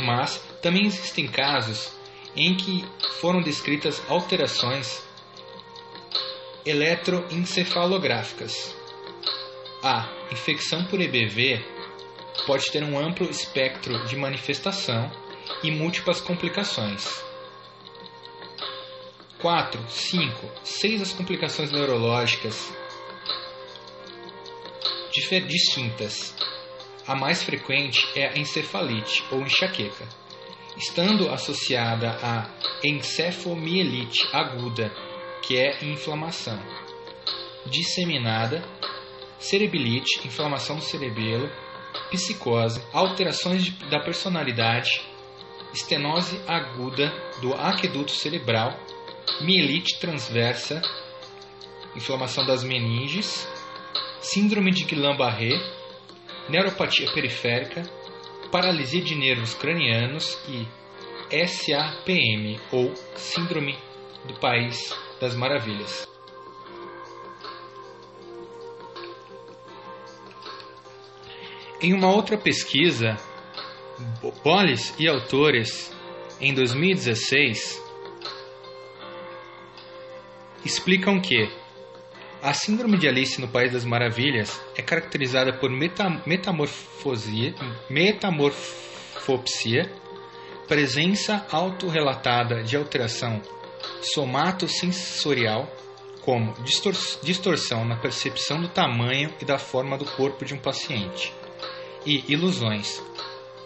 mas 0.00 0.38
também 0.62 0.86
existem 0.86 1.26
casos 1.26 1.92
em 2.36 2.56
que 2.56 2.84
foram 3.20 3.42
descritas 3.42 4.00
alterações 4.08 5.02
eletroencefalográficas. 6.64 8.72
A 9.82 10.08
infecção 10.30 10.84
por 10.86 11.00
EBV 11.00 11.73
pode 12.46 12.70
ter 12.70 12.82
um 12.82 12.98
amplo 12.98 13.28
espectro 13.28 14.06
de 14.06 14.16
manifestação 14.16 15.10
e 15.62 15.70
múltiplas 15.70 16.20
complicações. 16.20 17.22
4, 19.40 19.80
5, 19.88 20.50
6 20.64 21.02
as 21.02 21.12
complicações 21.12 21.70
neurológicas 21.70 22.72
distintas. 25.40 26.34
A 27.06 27.14
mais 27.14 27.42
frequente 27.42 28.06
é 28.14 28.28
a 28.28 28.38
encefalite 28.38 29.24
ou 29.30 29.40
enxaqueca, 29.40 30.06
estando 30.76 31.30
associada 31.30 32.18
à 32.22 32.48
encefomielite 32.82 34.28
aguda, 34.32 34.90
que 35.42 35.56
é 35.56 35.84
inflamação. 35.84 36.58
Disseminada, 37.66 38.62
cerebilite, 39.38 40.26
inflamação 40.26 40.76
do 40.76 40.82
cerebelo 40.82 41.50
psicose, 42.14 42.82
alterações 42.92 43.64
de, 43.64 43.72
da 43.90 44.00
personalidade, 44.00 45.02
estenose 45.72 46.40
aguda 46.46 47.12
do 47.40 47.52
aqueduto 47.54 48.12
cerebral, 48.12 48.78
mielite 49.40 49.98
transversa, 49.98 50.80
inflamação 51.96 52.46
das 52.46 52.62
meninges, 52.62 53.48
síndrome 54.20 54.70
de 54.70 54.84
Guillain-Barré, 54.84 55.52
neuropatia 56.48 57.10
periférica, 57.12 57.82
paralisia 58.50 59.02
de 59.02 59.14
nervos 59.14 59.54
cranianos 59.54 60.38
e 60.48 60.66
SAPM 61.46 62.60
ou 62.70 62.94
Síndrome 63.16 63.76
do 64.24 64.34
País 64.34 64.94
das 65.20 65.34
Maravilhas. 65.34 66.13
Em 71.80 71.92
uma 71.92 72.10
outra 72.10 72.38
pesquisa, 72.38 73.16
Bolles 74.44 74.94
e 74.98 75.08
autores, 75.08 75.92
em 76.40 76.54
2016, 76.54 77.82
explicam 80.64 81.20
que 81.20 81.50
a 82.42 82.52
síndrome 82.52 82.96
de 82.96 83.08
Alice 83.08 83.40
no 83.40 83.48
País 83.48 83.72
das 83.72 83.84
Maravilhas 83.84 84.60
é 84.76 84.82
caracterizada 84.82 85.52
por 85.52 85.70
metamorfosia, 85.70 87.54
metamorfopsia, 87.90 89.90
presença 90.68 91.44
autorrelatada 91.50 92.62
de 92.62 92.76
alteração 92.76 93.42
somatosensorial, 94.00 95.68
como 96.22 96.54
distorção 97.22 97.84
na 97.84 97.96
percepção 97.96 98.60
do 98.60 98.68
tamanho 98.68 99.34
e 99.40 99.44
da 99.44 99.58
forma 99.58 99.98
do 99.98 100.04
corpo 100.04 100.44
de 100.44 100.54
um 100.54 100.58
paciente 100.58 101.32
e 102.06 102.24
ilusões, 102.28 103.02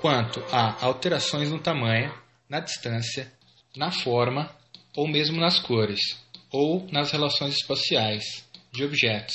quanto 0.01 0.41
a 0.53 0.85
alterações 0.85 1.51
no 1.51 1.59
tamanho, 1.59 2.13
na 2.49 2.61
distância, 2.61 3.33
na 3.77 3.91
forma 3.91 4.51
ou 4.97 5.07
mesmo 5.07 5.41
nas 5.41 5.61
cores, 5.61 6.01
ou 6.51 6.87
nas 6.91 7.11
relações 7.13 7.55
espaciais 7.55 8.45
de 8.73 8.85
objetos. 8.85 9.35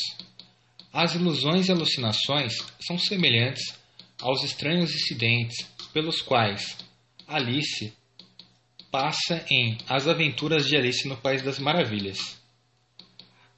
As 0.92 1.16
ilusões 1.16 1.68
e 1.68 1.72
alucinações 1.72 2.54
são 2.86 2.98
semelhantes 2.98 3.74
aos 4.22 4.44
estranhos 4.44 4.94
incidentes 4.94 5.66
pelos 5.92 6.22
quais 6.22 6.78
Alice 7.28 7.94
passa 8.92 9.44
em 9.50 9.78
As 9.88 10.08
Aventuras 10.08 10.68
de 10.68 10.78
Alice 10.78 11.08
no 11.08 11.18
País 11.18 11.42
das 11.42 11.60
Maravilhas. 11.60 12.38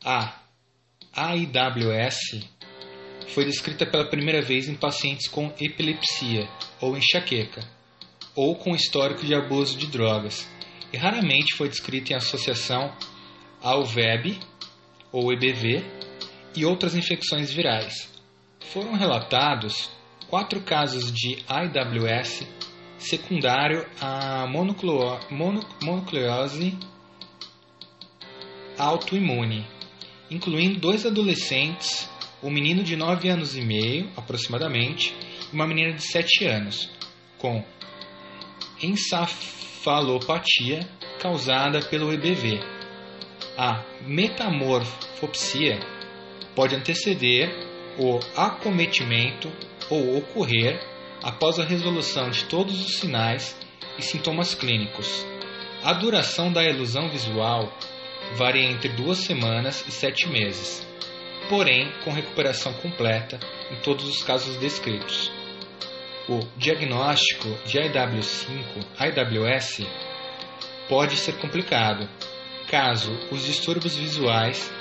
A 0.03 0.39
AIWS 1.13 2.47
foi 3.29 3.45
descrita 3.45 3.85
pela 3.85 4.05
primeira 4.05 4.41
vez 4.41 4.67
em 4.67 4.75
pacientes 4.75 5.27
com 5.27 5.53
epilepsia 5.59 6.47
ou 6.79 6.97
enxaqueca, 6.97 7.61
ou 8.35 8.55
com 8.55 8.75
histórico 8.75 9.25
de 9.25 9.33
abuso 9.33 9.77
de 9.77 9.87
drogas, 9.87 10.47
e 10.91 10.97
raramente 10.97 11.55
foi 11.55 11.69
descrita 11.69 12.13
em 12.13 12.15
associação 12.15 12.93
ao 13.61 13.83
VEB 13.83 14.37
ou 15.11 15.31
EBV 15.31 15.83
e 16.55 16.65
outras 16.65 16.95
infecções 16.95 17.51
virais. 17.51 18.11
Foram 18.71 18.93
relatados 18.93 19.89
quatro 20.27 20.61
casos 20.61 21.11
de 21.11 21.43
IWS 21.49 22.47
secundário 22.97 23.85
à 24.01 24.47
mononucleose 24.47 26.77
autoimune, 28.77 29.65
incluindo 30.29 30.79
dois 30.79 31.05
adolescentes, 31.05 32.09
um 32.45 32.51
menino 32.51 32.83
de 32.83 32.95
9 32.95 33.27
anos 33.27 33.57
e 33.57 33.61
meio, 33.61 34.07
aproximadamente, 34.15 35.15
e 35.51 35.55
uma 35.55 35.65
menina 35.65 35.93
de 35.93 36.03
7 36.03 36.45
anos, 36.45 36.87
com 37.39 37.65
encefalopatia 38.79 40.87
causada 41.19 41.81
pelo 41.81 42.13
EBV. 42.13 42.59
A 43.57 43.83
metamorfopsia 44.05 45.79
pode 46.53 46.75
anteceder 46.75 47.49
o 47.97 48.19
acometimento 48.39 49.51
ou 49.89 50.17
ocorrer 50.17 50.79
após 51.23 51.57
a 51.57 51.65
resolução 51.65 52.29
de 52.29 52.45
todos 52.45 52.79
os 52.79 52.99
sinais 52.99 53.57
e 53.97 54.03
sintomas 54.03 54.53
clínicos. 54.53 55.25
A 55.83 55.93
duração 55.93 56.53
da 56.53 56.63
ilusão 56.63 57.09
visual 57.09 57.75
varia 58.35 58.69
entre 58.69 58.89
duas 58.89 59.19
semanas 59.19 59.83
e 59.87 59.91
sete 59.91 60.27
meses, 60.27 60.85
porém 61.49 61.91
com 62.03 62.11
recuperação 62.11 62.73
completa 62.73 63.39
em 63.71 63.75
todos 63.81 64.07
os 64.07 64.23
casos 64.23 64.57
descritos. 64.57 65.31
O 66.27 66.39
diagnóstico 66.57 67.49
de 67.65 67.77
IW5, 67.77 68.83
IWS 68.99 69.85
pode 70.89 71.17
ser 71.17 71.37
complicado, 71.37 72.09
caso 72.67 73.11
os 73.31 73.45
distúrbios 73.45 73.95
visuais 73.95 74.71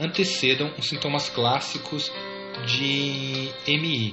antecedam 0.00 0.72
os 0.76 0.88
sintomas 0.88 1.28
clássicos 1.28 2.10
de 2.66 3.52
MI, 3.66 4.12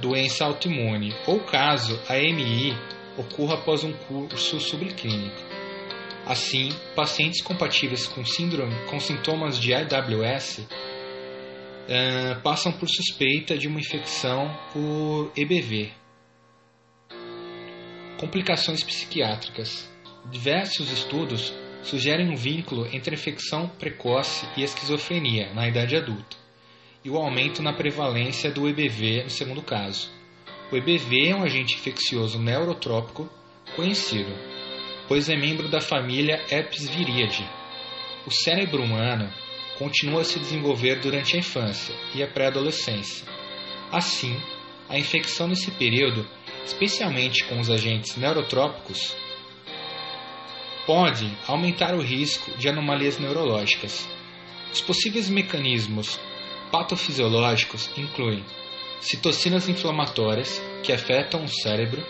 doença 0.00 0.44
autoimune, 0.44 1.14
ou 1.26 1.40
caso 1.40 2.00
a 2.08 2.14
MI 2.16 2.76
ocorra 3.16 3.54
após 3.54 3.84
um 3.84 3.92
curso 3.92 4.58
subclínico. 4.60 5.43
Assim, 6.26 6.70
pacientes 6.96 7.42
compatíveis 7.42 8.06
com 8.06 8.24
síndrome 8.24 8.74
com 8.86 8.98
sintomas 8.98 9.58
de 9.58 9.72
IWS 9.72 10.58
uh, 10.58 10.66
eh, 11.86 12.34
passam 12.42 12.72
por 12.72 12.88
suspeita 12.88 13.58
de 13.58 13.68
uma 13.68 13.78
infecção 13.78 14.48
por 14.72 15.30
EBV. 15.36 15.92
Complicações 18.18 18.82
psiquiátricas. 18.82 19.86
Diversos 20.30 20.90
estudos 20.90 21.52
sugerem 21.82 22.30
um 22.30 22.36
vínculo 22.36 22.86
entre 22.90 23.14
infecção 23.14 23.68
precoce 23.68 24.48
e 24.56 24.62
esquizofrenia 24.62 25.52
na 25.52 25.68
idade 25.68 25.94
adulta, 25.94 26.36
e 27.04 27.10
o 27.10 27.16
aumento 27.16 27.62
na 27.62 27.74
prevalência 27.74 28.50
do 28.50 28.66
EBV 28.66 29.24
no 29.24 29.30
segundo 29.30 29.60
caso. 29.60 30.10
O 30.72 30.76
EBV 30.76 31.28
é 31.28 31.36
um 31.36 31.42
agente 31.42 31.74
infeccioso 31.74 32.38
neurotrópico 32.38 33.28
conhecido, 33.76 34.32
pois 35.08 35.28
é 35.28 35.36
membro 35.36 35.68
da 35.68 35.80
família 35.80 36.44
Herpes 36.50 36.88
viríade. 36.88 37.48
O 38.26 38.30
cérebro 38.30 38.82
humano 38.82 39.30
continua 39.78 40.22
a 40.22 40.24
se 40.24 40.38
desenvolver 40.38 41.00
durante 41.00 41.36
a 41.36 41.38
infância 41.38 41.94
e 42.14 42.22
a 42.22 42.28
pré-adolescência. 42.28 43.26
Assim, 43.92 44.40
a 44.88 44.98
infecção 44.98 45.48
nesse 45.48 45.70
período, 45.72 46.26
especialmente 46.64 47.44
com 47.44 47.60
os 47.60 47.70
agentes 47.70 48.16
neurotrópicos, 48.16 49.14
pode 50.86 51.30
aumentar 51.46 51.94
o 51.94 52.00
risco 52.00 52.56
de 52.56 52.68
anomalias 52.68 53.18
neurológicas. 53.18 54.08
Os 54.72 54.80
possíveis 54.80 55.28
mecanismos 55.28 56.18
patofisiológicos 56.70 57.90
incluem 57.96 58.44
citocinas 59.00 59.68
inflamatórias 59.68 60.60
que 60.82 60.92
afetam 60.92 61.44
o 61.44 61.48
cérebro 61.48 62.04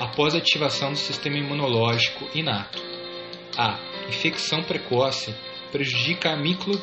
após 0.00 0.34
a 0.34 0.38
ativação 0.38 0.92
do 0.92 0.98
sistema 0.98 1.36
imunológico 1.36 2.26
inato. 2.34 2.82
A 3.56 3.78
infecção 4.08 4.62
precoce 4.62 5.34
prejudica 5.70 6.30
a 6.30 6.36
micro, 6.36 6.80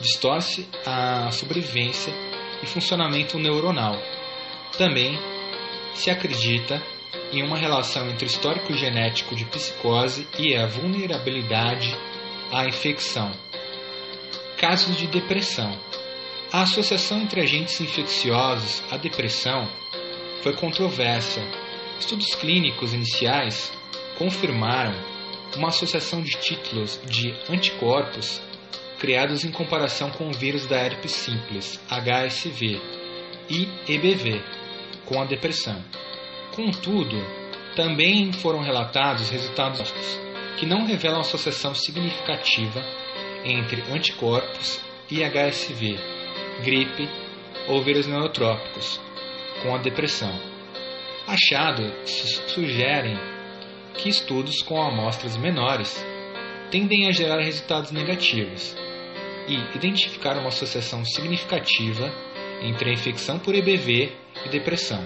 distorce 0.00 0.66
a 0.86 1.30
sobrevivência 1.30 2.12
e 2.62 2.66
funcionamento 2.66 3.38
neuronal. 3.38 3.96
Também 4.78 5.18
se 5.94 6.10
acredita 6.10 6.82
em 7.30 7.42
uma 7.42 7.58
relação 7.58 8.08
entre 8.08 8.24
o 8.24 8.26
histórico 8.26 8.72
genético 8.72 9.36
de 9.36 9.44
psicose 9.44 10.26
e 10.38 10.56
a 10.56 10.66
vulnerabilidade 10.66 11.94
à 12.50 12.66
infecção. 12.66 13.30
Casos 14.56 14.96
de 14.96 15.06
depressão. 15.06 15.78
A 16.52 16.62
associação 16.62 17.20
entre 17.20 17.42
agentes 17.42 17.80
infecciosos 17.80 18.82
à 18.90 18.96
depressão 18.96 19.68
foi 20.42 20.54
controversa. 20.54 21.40
Estudos 21.98 22.34
clínicos 22.34 22.94
iniciais 22.94 23.72
confirmaram 24.18 24.94
uma 25.56 25.68
associação 25.68 26.22
de 26.22 26.30
títulos 26.30 27.00
de 27.06 27.34
anticorpos 27.48 28.40
criados 28.98 29.44
em 29.44 29.50
comparação 29.50 30.10
com 30.10 30.28
o 30.28 30.32
vírus 30.32 30.66
da 30.66 30.76
herpes 30.76 31.12
simples, 31.12 31.80
HSV, 31.88 32.80
e 33.48 33.68
EBV, 33.88 34.42
com 35.06 35.20
a 35.20 35.24
depressão. 35.24 35.82
Contudo, 36.54 37.16
também 37.74 38.32
foram 38.32 38.60
relatados 38.60 39.30
resultados 39.30 39.92
que 40.58 40.66
não 40.66 40.84
revelam 40.84 41.20
associação 41.20 41.74
significativa 41.74 42.84
entre 43.44 43.82
anticorpos 43.90 44.80
e 45.10 45.24
HSV, 45.24 45.98
gripe 46.62 47.08
ou 47.68 47.82
vírus 47.82 48.06
neurotrópicos, 48.06 49.00
com 49.62 49.74
a 49.74 49.78
depressão. 49.78 50.32
Achados 51.26 52.42
sugerem 52.48 53.16
que 53.94 54.08
estudos 54.08 54.62
com 54.62 54.80
amostras 54.80 55.36
menores 55.36 56.04
tendem 56.70 57.08
a 57.08 57.12
gerar 57.12 57.40
resultados 57.40 57.90
negativos 57.90 58.76
e 59.48 59.54
identificar 59.76 60.36
uma 60.38 60.48
associação 60.48 61.04
significativa 61.04 62.12
entre 62.62 62.90
a 62.90 62.92
infecção 62.92 63.38
por 63.38 63.54
EBV 63.54 64.12
e 64.46 64.48
depressão 64.48 65.04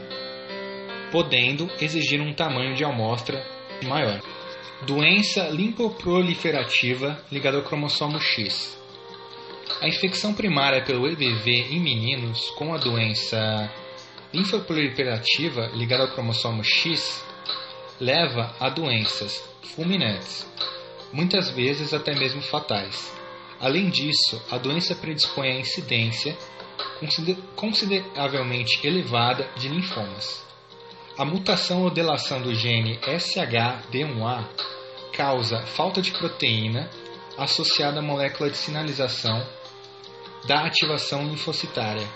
podendo 1.14 1.70
exigir 1.80 2.20
um 2.20 2.34
tamanho 2.34 2.74
de 2.74 2.84
amostra 2.84 3.40
maior. 3.84 4.20
Doença 4.84 5.48
limpoproliferativa 5.48 7.22
ligada 7.30 7.56
ao 7.56 7.62
cromossomo 7.62 8.18
X. 8.18 8.76
A 9.80 9.86
infecção 9.86 10.34
primária 10.34 10.82
pelo 10.82 11.06
EBV 11.06 11.68
em 11.70 11.78
meninos 11.78 12.50
com 12.58 12.74
a 12.74 12.78
doença 12.78 13.70
linfoproliferativa 14.34 15.68
ligada 15.74 16.02
ao 16.02 16.10
cromossomo 16.10 16.64
X 16.64 17.24
leva 18.00 18.52
a 18.58 18.68
doenças 18.68 19.40
fulminantes, 19.74 20.44
muitas 21.12 21.50
vezes 21.50 21.94
até 21.94 22.12
mesmo 22.14 22.42
fatais. 22.42 23.14
Além 23.60 23.88
disso, 23.88 24.42
a 24.50 24.58
doença 24.58 24.96
predispõe 24.96 25.52
à 25.52 25.60
incidência 25.60 26.36
consideravelmente 27.54 28.84
elevada 28.84 29.48
de 29.56 29.68
linfomas. 29.68 30.44
A 31.16 31.24
mutação 31.24 31.82
ou 31.82 31.90
delação 31.90 32.42
do 32.42 32.52
gene 32.52 32.98
SHD1A 32.98 34.48
causa 35.12 35.62
falta 35.62 36.02
de 36.02 36.10
proteína 36.10 36.90
associada 37.38 38.00
à 38.00 38.02
molécula 38.02 38.50
de 38.50 38.56
sinalização 38.56 39.46
da 40.46 40.66
ativação 40.66 41.24
linfocitária, 41.24 42.06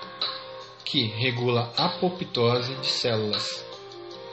que 0.88 1.04
regula 1.04 1.72
a 1.76 1.84
apoptose 1.84 2.74
de 2.76 2.86
células. 2.86 3.62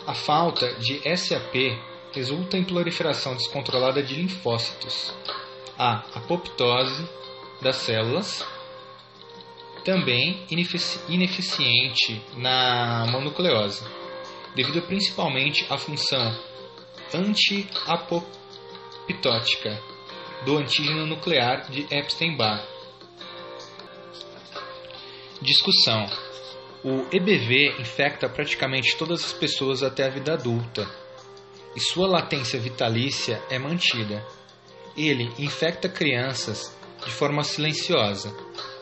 A 0.07 0.13
falta 0.13 0.73
de 0.75 1.01
SAP 1.17 1.77
resulta 2.13 2.57
em 2.57 2.63
proliferação 2.63 3.35
descontrolada 3.35 4.01
de 4.01 4.15
linfócitos. 4.15 5.13
A 5.77 6.05
apoptose 6.15 7.05
das 7.61 7.75
células 7.75 8.45
também 9.83 10.45
ineficiente 11.09 12.21
na 12.37 13.05
mononucleose 13.11 13.83
devido 14.55 14.81
principalmente 14.83 15.65
à 15.69 15.77
função 15.77 16.33
anti-apoptótica 17.13 19.77
do 20.45 20.57
antígeno 20.57 21.05
nuclear 21.05 21.69
de 21.69 21.85
Epstein-Barr. 21.93 22.65
Discussão: 25.41 26.07
O 26.87 27.07
EBV 27.11 27.81
infecta 27.81 28.29
praticamente 28.29 28.95
todas 28.95 29.25
as 29.25 29.33
pessoas 29.33 29.81
até 29.81 30.05
a 30.05 30.09
vida 30.11 30.33
adulta 30.33 30.87
e 31.75 31.79
sua 31.79 32.07
latência 32.07 32.59
vitalícia 32.59 33.41
é 33.49 33.57
mantida. 33.57 34.23
Ele 34.95 35.33
infecta 35.39 35.89
crianças 35.89 36.77
de 37.03 37.09
forma 37.09 37.43
silenciosa, 37.43 38.31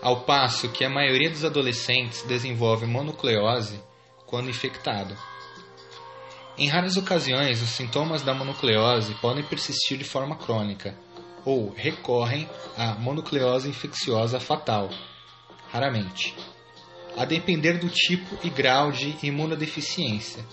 ao 0.01 0.25
passo 0.25 0.69
que 0.73 0.83
a 0.83 0.89
maioria 0.89 1.29
dos 1.29 1.45
adolescentes 1.45 2.23
desenvolve 2.23 2.85
mononucleose 2.85 3.81
quando 4.25 4.49
infectado. 4.49 5.17
Em 6.57 6.67
raras 6.67 6.97
ocasiões, 6.97 7.61
os 7.61 7.69
sintomas 7.69 8.21
da 8.21 8.33
mononucleose 8.33 9.15
podem 9.21 9.45
persistir 9.45 9.97
de 9.97 10.03
forma 10.03 10.35
crônica 10.35 10.93
ou 11.45 11.73
recorrem 11.73 12.49
à 12.77 12.95
mononucleose 12.95 13.69
infecciosa 13.69 14.41
fatal, 14.41 14.89
raramente 15.71 16.35
a 17.17 17.25
depender 17.25 17.77
do 17.77 17.89
tipo 17.89 18.37
e 18.43 18.49
grau 18.49 18.91
de 18.91 19.15
imunodeficiência 19.23 20.43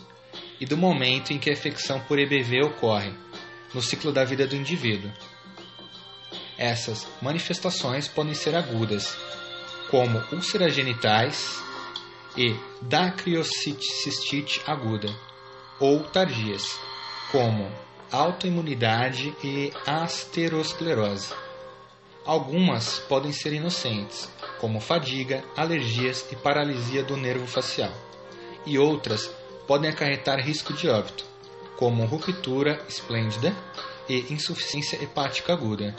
e 0.60 0.66
do 0.66 0.76
momento 0.76 1.32
em 1.32 1.38
que 1.38 1.50
a 1.50 1.52
infecção 1.52 2.00
por 2.00 2.18
EBV 2.18 2.64
ocorre 2.64 3.12
no 3.74 3.80
ciclo 3.80 4.12
da 4.12 4.24
vida 4.24 4.46
do 4.46 4.56
indivíduo. 4.56 5.10
Essas 6.58 7.08
manifestações 7.22 8.06
podem 8.06 8.34
ser 8.34 8.54
agudas, 8.54 9.16
como 9.90 10.22
úlceras 10.32 10.74
genitais 10.74 11.62
e 12.36 12.54
dacriocistite 12.82 14.60
aguda, 14.66 15.08
ou 15.80 16.04
tardias, 16.04 16.78
como 17.32 17.70
autoimunidade 18.12 19.34
e 19.42 19.72
asterosclerose. 19.86 21.32
Algumas 22.24 22.98
podem 23.00 23.32
ser 23.32 23.52
inocentes, 23.54 24.30
como 24.60 24.78
fadiga, 24.78 25.42
alergias 25.56 26.26
e 26.30 26.36
paralisia 26.36 27.02
do 27.02 27.16
nervo 27.16 27.46
facial, 27.46 27.92
e 28.66 28.78
outras 28.78 29.30
podem 29.66 29.90
acarretar 29.90 30.38
risco 30.38 30.74
de 30.74 30.88
óbito, 30.88 31.24
como 31.76 32.04
ruptura 32.04 32.84
esplêndida 32.86 33.56
e 34.08 34.32
insuficiência 34.32 35.02
hepática 35.02 35.52
aguda. 35.52 35.96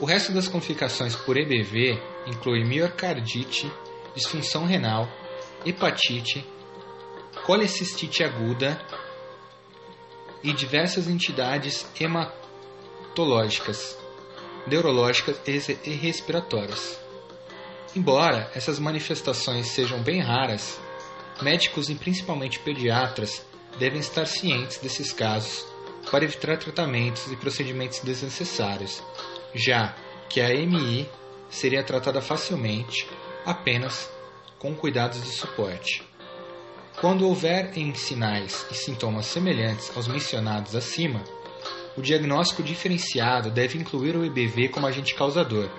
O 0.00 0.04
resto 0.04 0.32
das 0.32 0.46
complicações 0.46 1.16
por 1.16 1.36
EBV 1.36 2.00
inclui 2.26 2.64
miocardite, 2.64 3.70
disfunção 4.14 4.64
renal, 4.64 5.08
hepatite, 5.66 6.46
colecistite 7.44 8.22
aguda 8.22 8.80
e 10.44 10.52
diversas 10.52 11.08
entidades 11.08 11.86
hematológicas, 12.00 13.98
neurológicas 14.66 15.36
e 15.84 15.90
respiratórias. 15.90 16.98
Embora 17.94 18.50
essas 18.54 18.78
manifestações 18.78 19.68
sejam 19.68 20.02
bem 20.02 20.20
raras, 20.20 20.80
médicos 21.42 21.90
e 21.90 21.94
principalmente 21.94 22.58
pediatras 22.58 23.44
devem 23.78 24.00
estar 24.00 24.26
cientes 24.26 24.78
desses 24.78 25.12
casos 25.12 25.66
para 26.10 26.24
evitar 26.24 26.58
tratamentos 26.58 27.30
e 27.30 27.36
procedimentos 27.36 28.00
desnecessários, 28.00 29.02
já 29.54 29.94
que 30.28 30.40
a 30.40 30.48
MI 30.48 31.08
seria 31.50 31.82
tratada 31.84 32.20
facilmente 32.20 33.06
apenas 33.44 34.10
com 34.58 34.74
cuidados 34.74 35.22
de 35.22 35.30
suporte. 35.30 36.02
Quando 37.00 37.26
houver 37.26 37.76
em 37.76 37.94
sinais 37.94 38.66
e 38.70 38.74
sintomas 38.74 39.26
semelhantes 39.26 39.94
aos 39.96 40.06
mencionados 40.06 40.74
acima, 40.74 41.22
o 41.96 42.02
diagnóstico 42.02 42.62
diferenciado 42.62 43.50
deve 43.50 43.78
incluir 43.78 44.16
o 44.16 44.24
EBV 44.24 44.68
como 44.68 44.86
agente 44.86 45.14
causador 45.14 45.70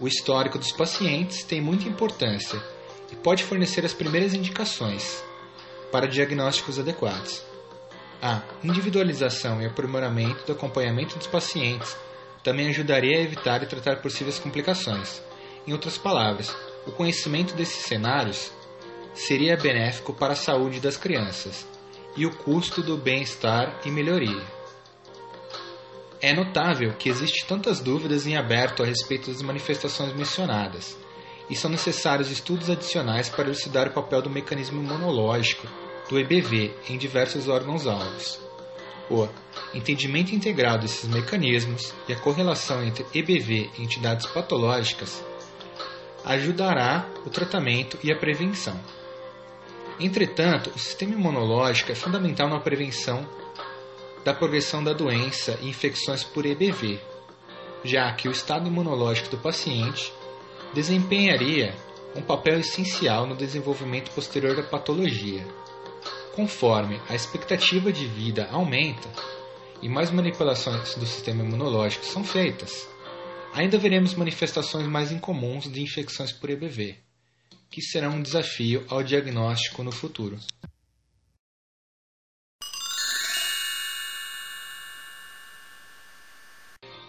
o 0.00 0.06
histórico 0.06 0.58
dos 0.58 0.70
pacientes 0.70 1.42
tem 1.42 1.60
muita 1.60 1.88
importância 1.88 2.62
e 3.10 3.16
pode 3.16 3.42
fornecer 3.42 3.84
as 3.84 3.92
primeiras 3.92 4.32
indicações 4.32 5.24
para 5.90 6.06
diagnósticos 6.06 6.78
adequados. 6.78 7.42
A 8.22 8.42
individualização 8.62 9.60
e 9.60 9.66
aprimoramento 9.66 10.46
do 10.46 10.52
acompanhamento 10.52 11.18
dos 11.18 11.26
pacientes 11.26 11.96
também 12.44 12.68
ajudaria 12.68 13.18
a 13.18 13.22
evitar 13.22 13.60
e 13.62 13.66
tratar 13.66 13.96
possíveis 13.96 14.38
complicações. 14.38 15.20
Em 15.66 15.72
outras 15.72 15.98
palavras, 15.98 16.54
o 16.86 16.92
conhecimento 16.92 17.54
desses 17.54 17.84
cenários 17.84 18.52
seria 19.14 19.56
benéfico 19.56 20.12
para 20.12 20.34
a 20.34 20.36
saúde 20.36 20.78
das 20.78 20.96
crianças 20.96 21.66
e 22.16 22.24
o 22.24 22.34
custo 22.36 22.82
do 22.82 22.96
bem-estar 22.96 23.80
e 23.84 23.90
melhoria. 23.90 24.57
É 26.20 26.32
notável 26.32 26.94
que 26.94 27.08
existe 27.08 27.46
tantas 27.46 27.80
dúvidas 27.80 28.26
em 28.26 28.36
aberto 28.36 28.82
a 28.82 28.86
respeito 28.86 29.30
das 29.30 29.40
manifestações 29.40 30.12
mencionadas, 30.14 30.98
e 31.48 31.54
são 31.54 31.70
necessários 31.70 32.30
estudos 32.30 32.68
adicionais 32.68 33.28
para 33.28 33.44
elucidar 33.44 33.86
o 33.88 33.92
papel 33.92 34.20
do 34.20 34.28
mecanismo 34.28 34.82
imunológico 34.82 35.66
do 36.08 36.18
EBV 36.18 36.74
em 36.88 36.98
diversos 36.98 37.48
órgãos-alvos. 37.48 38.40
O 39.08 39.28
entendimento 39.72 40.34
integral 40.34 40.78
desses 40.78 41.08
mecanismos 41.08 41.94
e 42.08 42.12
a 42.12 42.18
correlação 42.18 42.82
entre 42.82 43.06
EBV 43.14 43.70
e 43.78 43.82
entidades 43.82 44.26
patológicas 44.26 45.24
ajudará 46.24 47.08
o 47.24 47.30
tratamento 47.30 47.96
e 48.02 48.12
a 48.12 48.16
prevenção. 48.16 48.78
Entretanto, 50.00 50.70
o 50.74 50.78
sistema 50.78 51.14
imunológico 51.14 51.92
é 51.92 51.94
fundamental 51.94 52.48
na 52.48 52.60
prevenção 52.60 53.26
da 54.24 54.34
progressão 54.34 54.82
da 54.82 54.92
doença 54.92 55.58
e 55.62 55.68
infecções 55.68 56.24
por 56.24 56.44
EBV, 56.44 57.00
já 57.84 58.12
que 58.12 58.28
o 58.28 58.32
estado 58.32 58.68
imunológico 58.68 59.30
do 59.30 59.38
paciente 59.38 60.12
desempenharia 60.74 61.74
um 62.14 62.22
papel 62.22 62.60
essencial 62.60 63.26
no 63.26 63.36
desenvolvimento 63.36 64.10
posterior 64.10 64.56
da 64.56 64.62
patologia. 64.62 65.46
Conforme 66.34 67.00
a 67.08 67.14
expectativa 67.14 67.92
de 67.92 68.06
vida 68.06 68.48
aumenta 68.50 69.08
e 69.82 69.88
mais 69.88 70.10
manipulações 70.10 70.94
do 70.94 71.06
sistema 71.06 71.44
imunológico 71.44 72.04
são 72.04 72.24
feitas, 72.24 72.88
ainda 73.52 73.78
veremos 73.78 74.14
manifestações 74.14 74.86
mais 74.86 75.12
incomuns 75.12 75.70
de 75.70 75.82
infecções 75.82 76.32
por 76.32 76.50
EBV, 76.50 76.96
que 77.70 77.82
serão 77.82 78.12
um 78.12 78.22
desafio 78.22 78.84
ao 78.88 79.02
diagnóstico 79.02 79.82
no 79.82 79.92
futuro. 79.92 80.38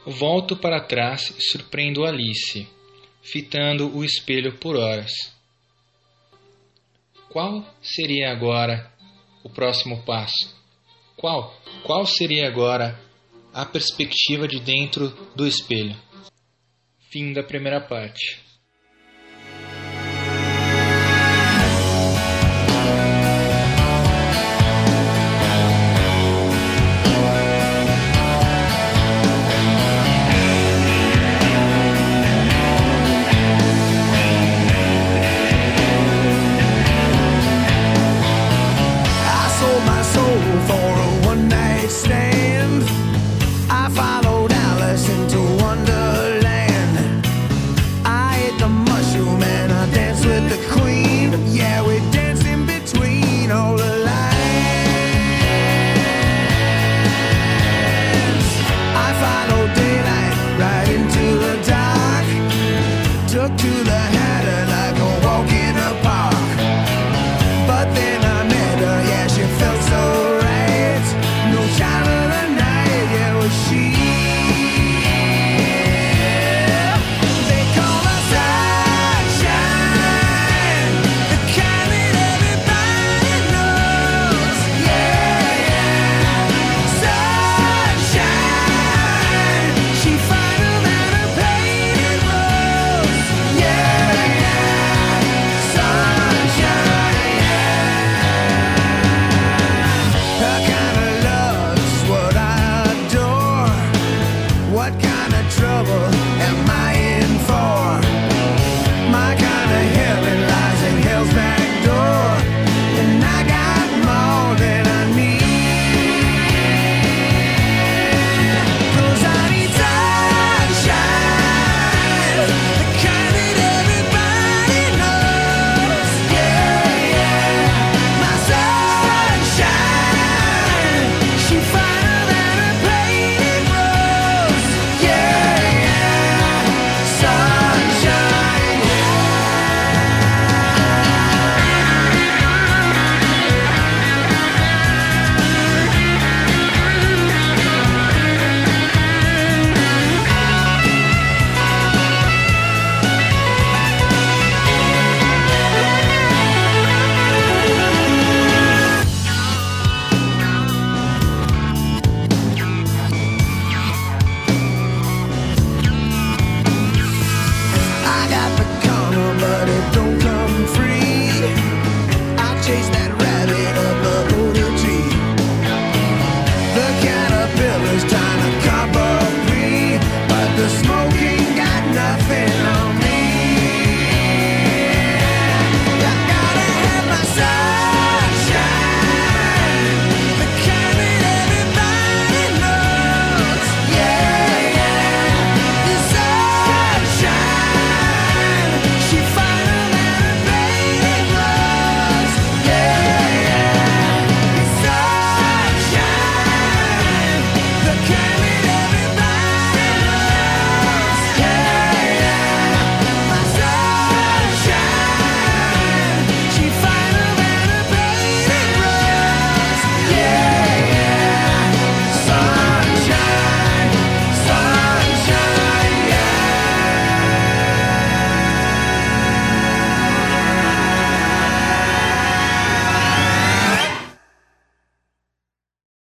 Volto 0.06 0.56
para 0.56 0.82
trás 0.82 1.34
e 1.38 1.42
surpreendo 1.42 2.06
Alice, 2.06 2.68
fitando 3.22 3.96
o 3.96 4.04
espelho 4.04 4.58
por 4.58 4.76
horas. 4.76 5.12
Qual 7.30 7.64
seria 7.82 8.32
agora 8.32 8.92
o 9.44 9.50
próximo 9.50 10.04
passo? 10.04 10.56
Qual? 11.16 11.54
Qual 11.84 12.06
seria 12.06 12.48
agora 12.48 13.00
a 13.54 13.66
perspectiva 13.66 14.48
de 14.48 14.60
dentro 14.60 15.10
do 15.36 15.46
espelho? 15.46 15.96
Fim 17.12 17.34
da 17.34 17.44
primeira 17.44 17.82
parte. 17.82 18.49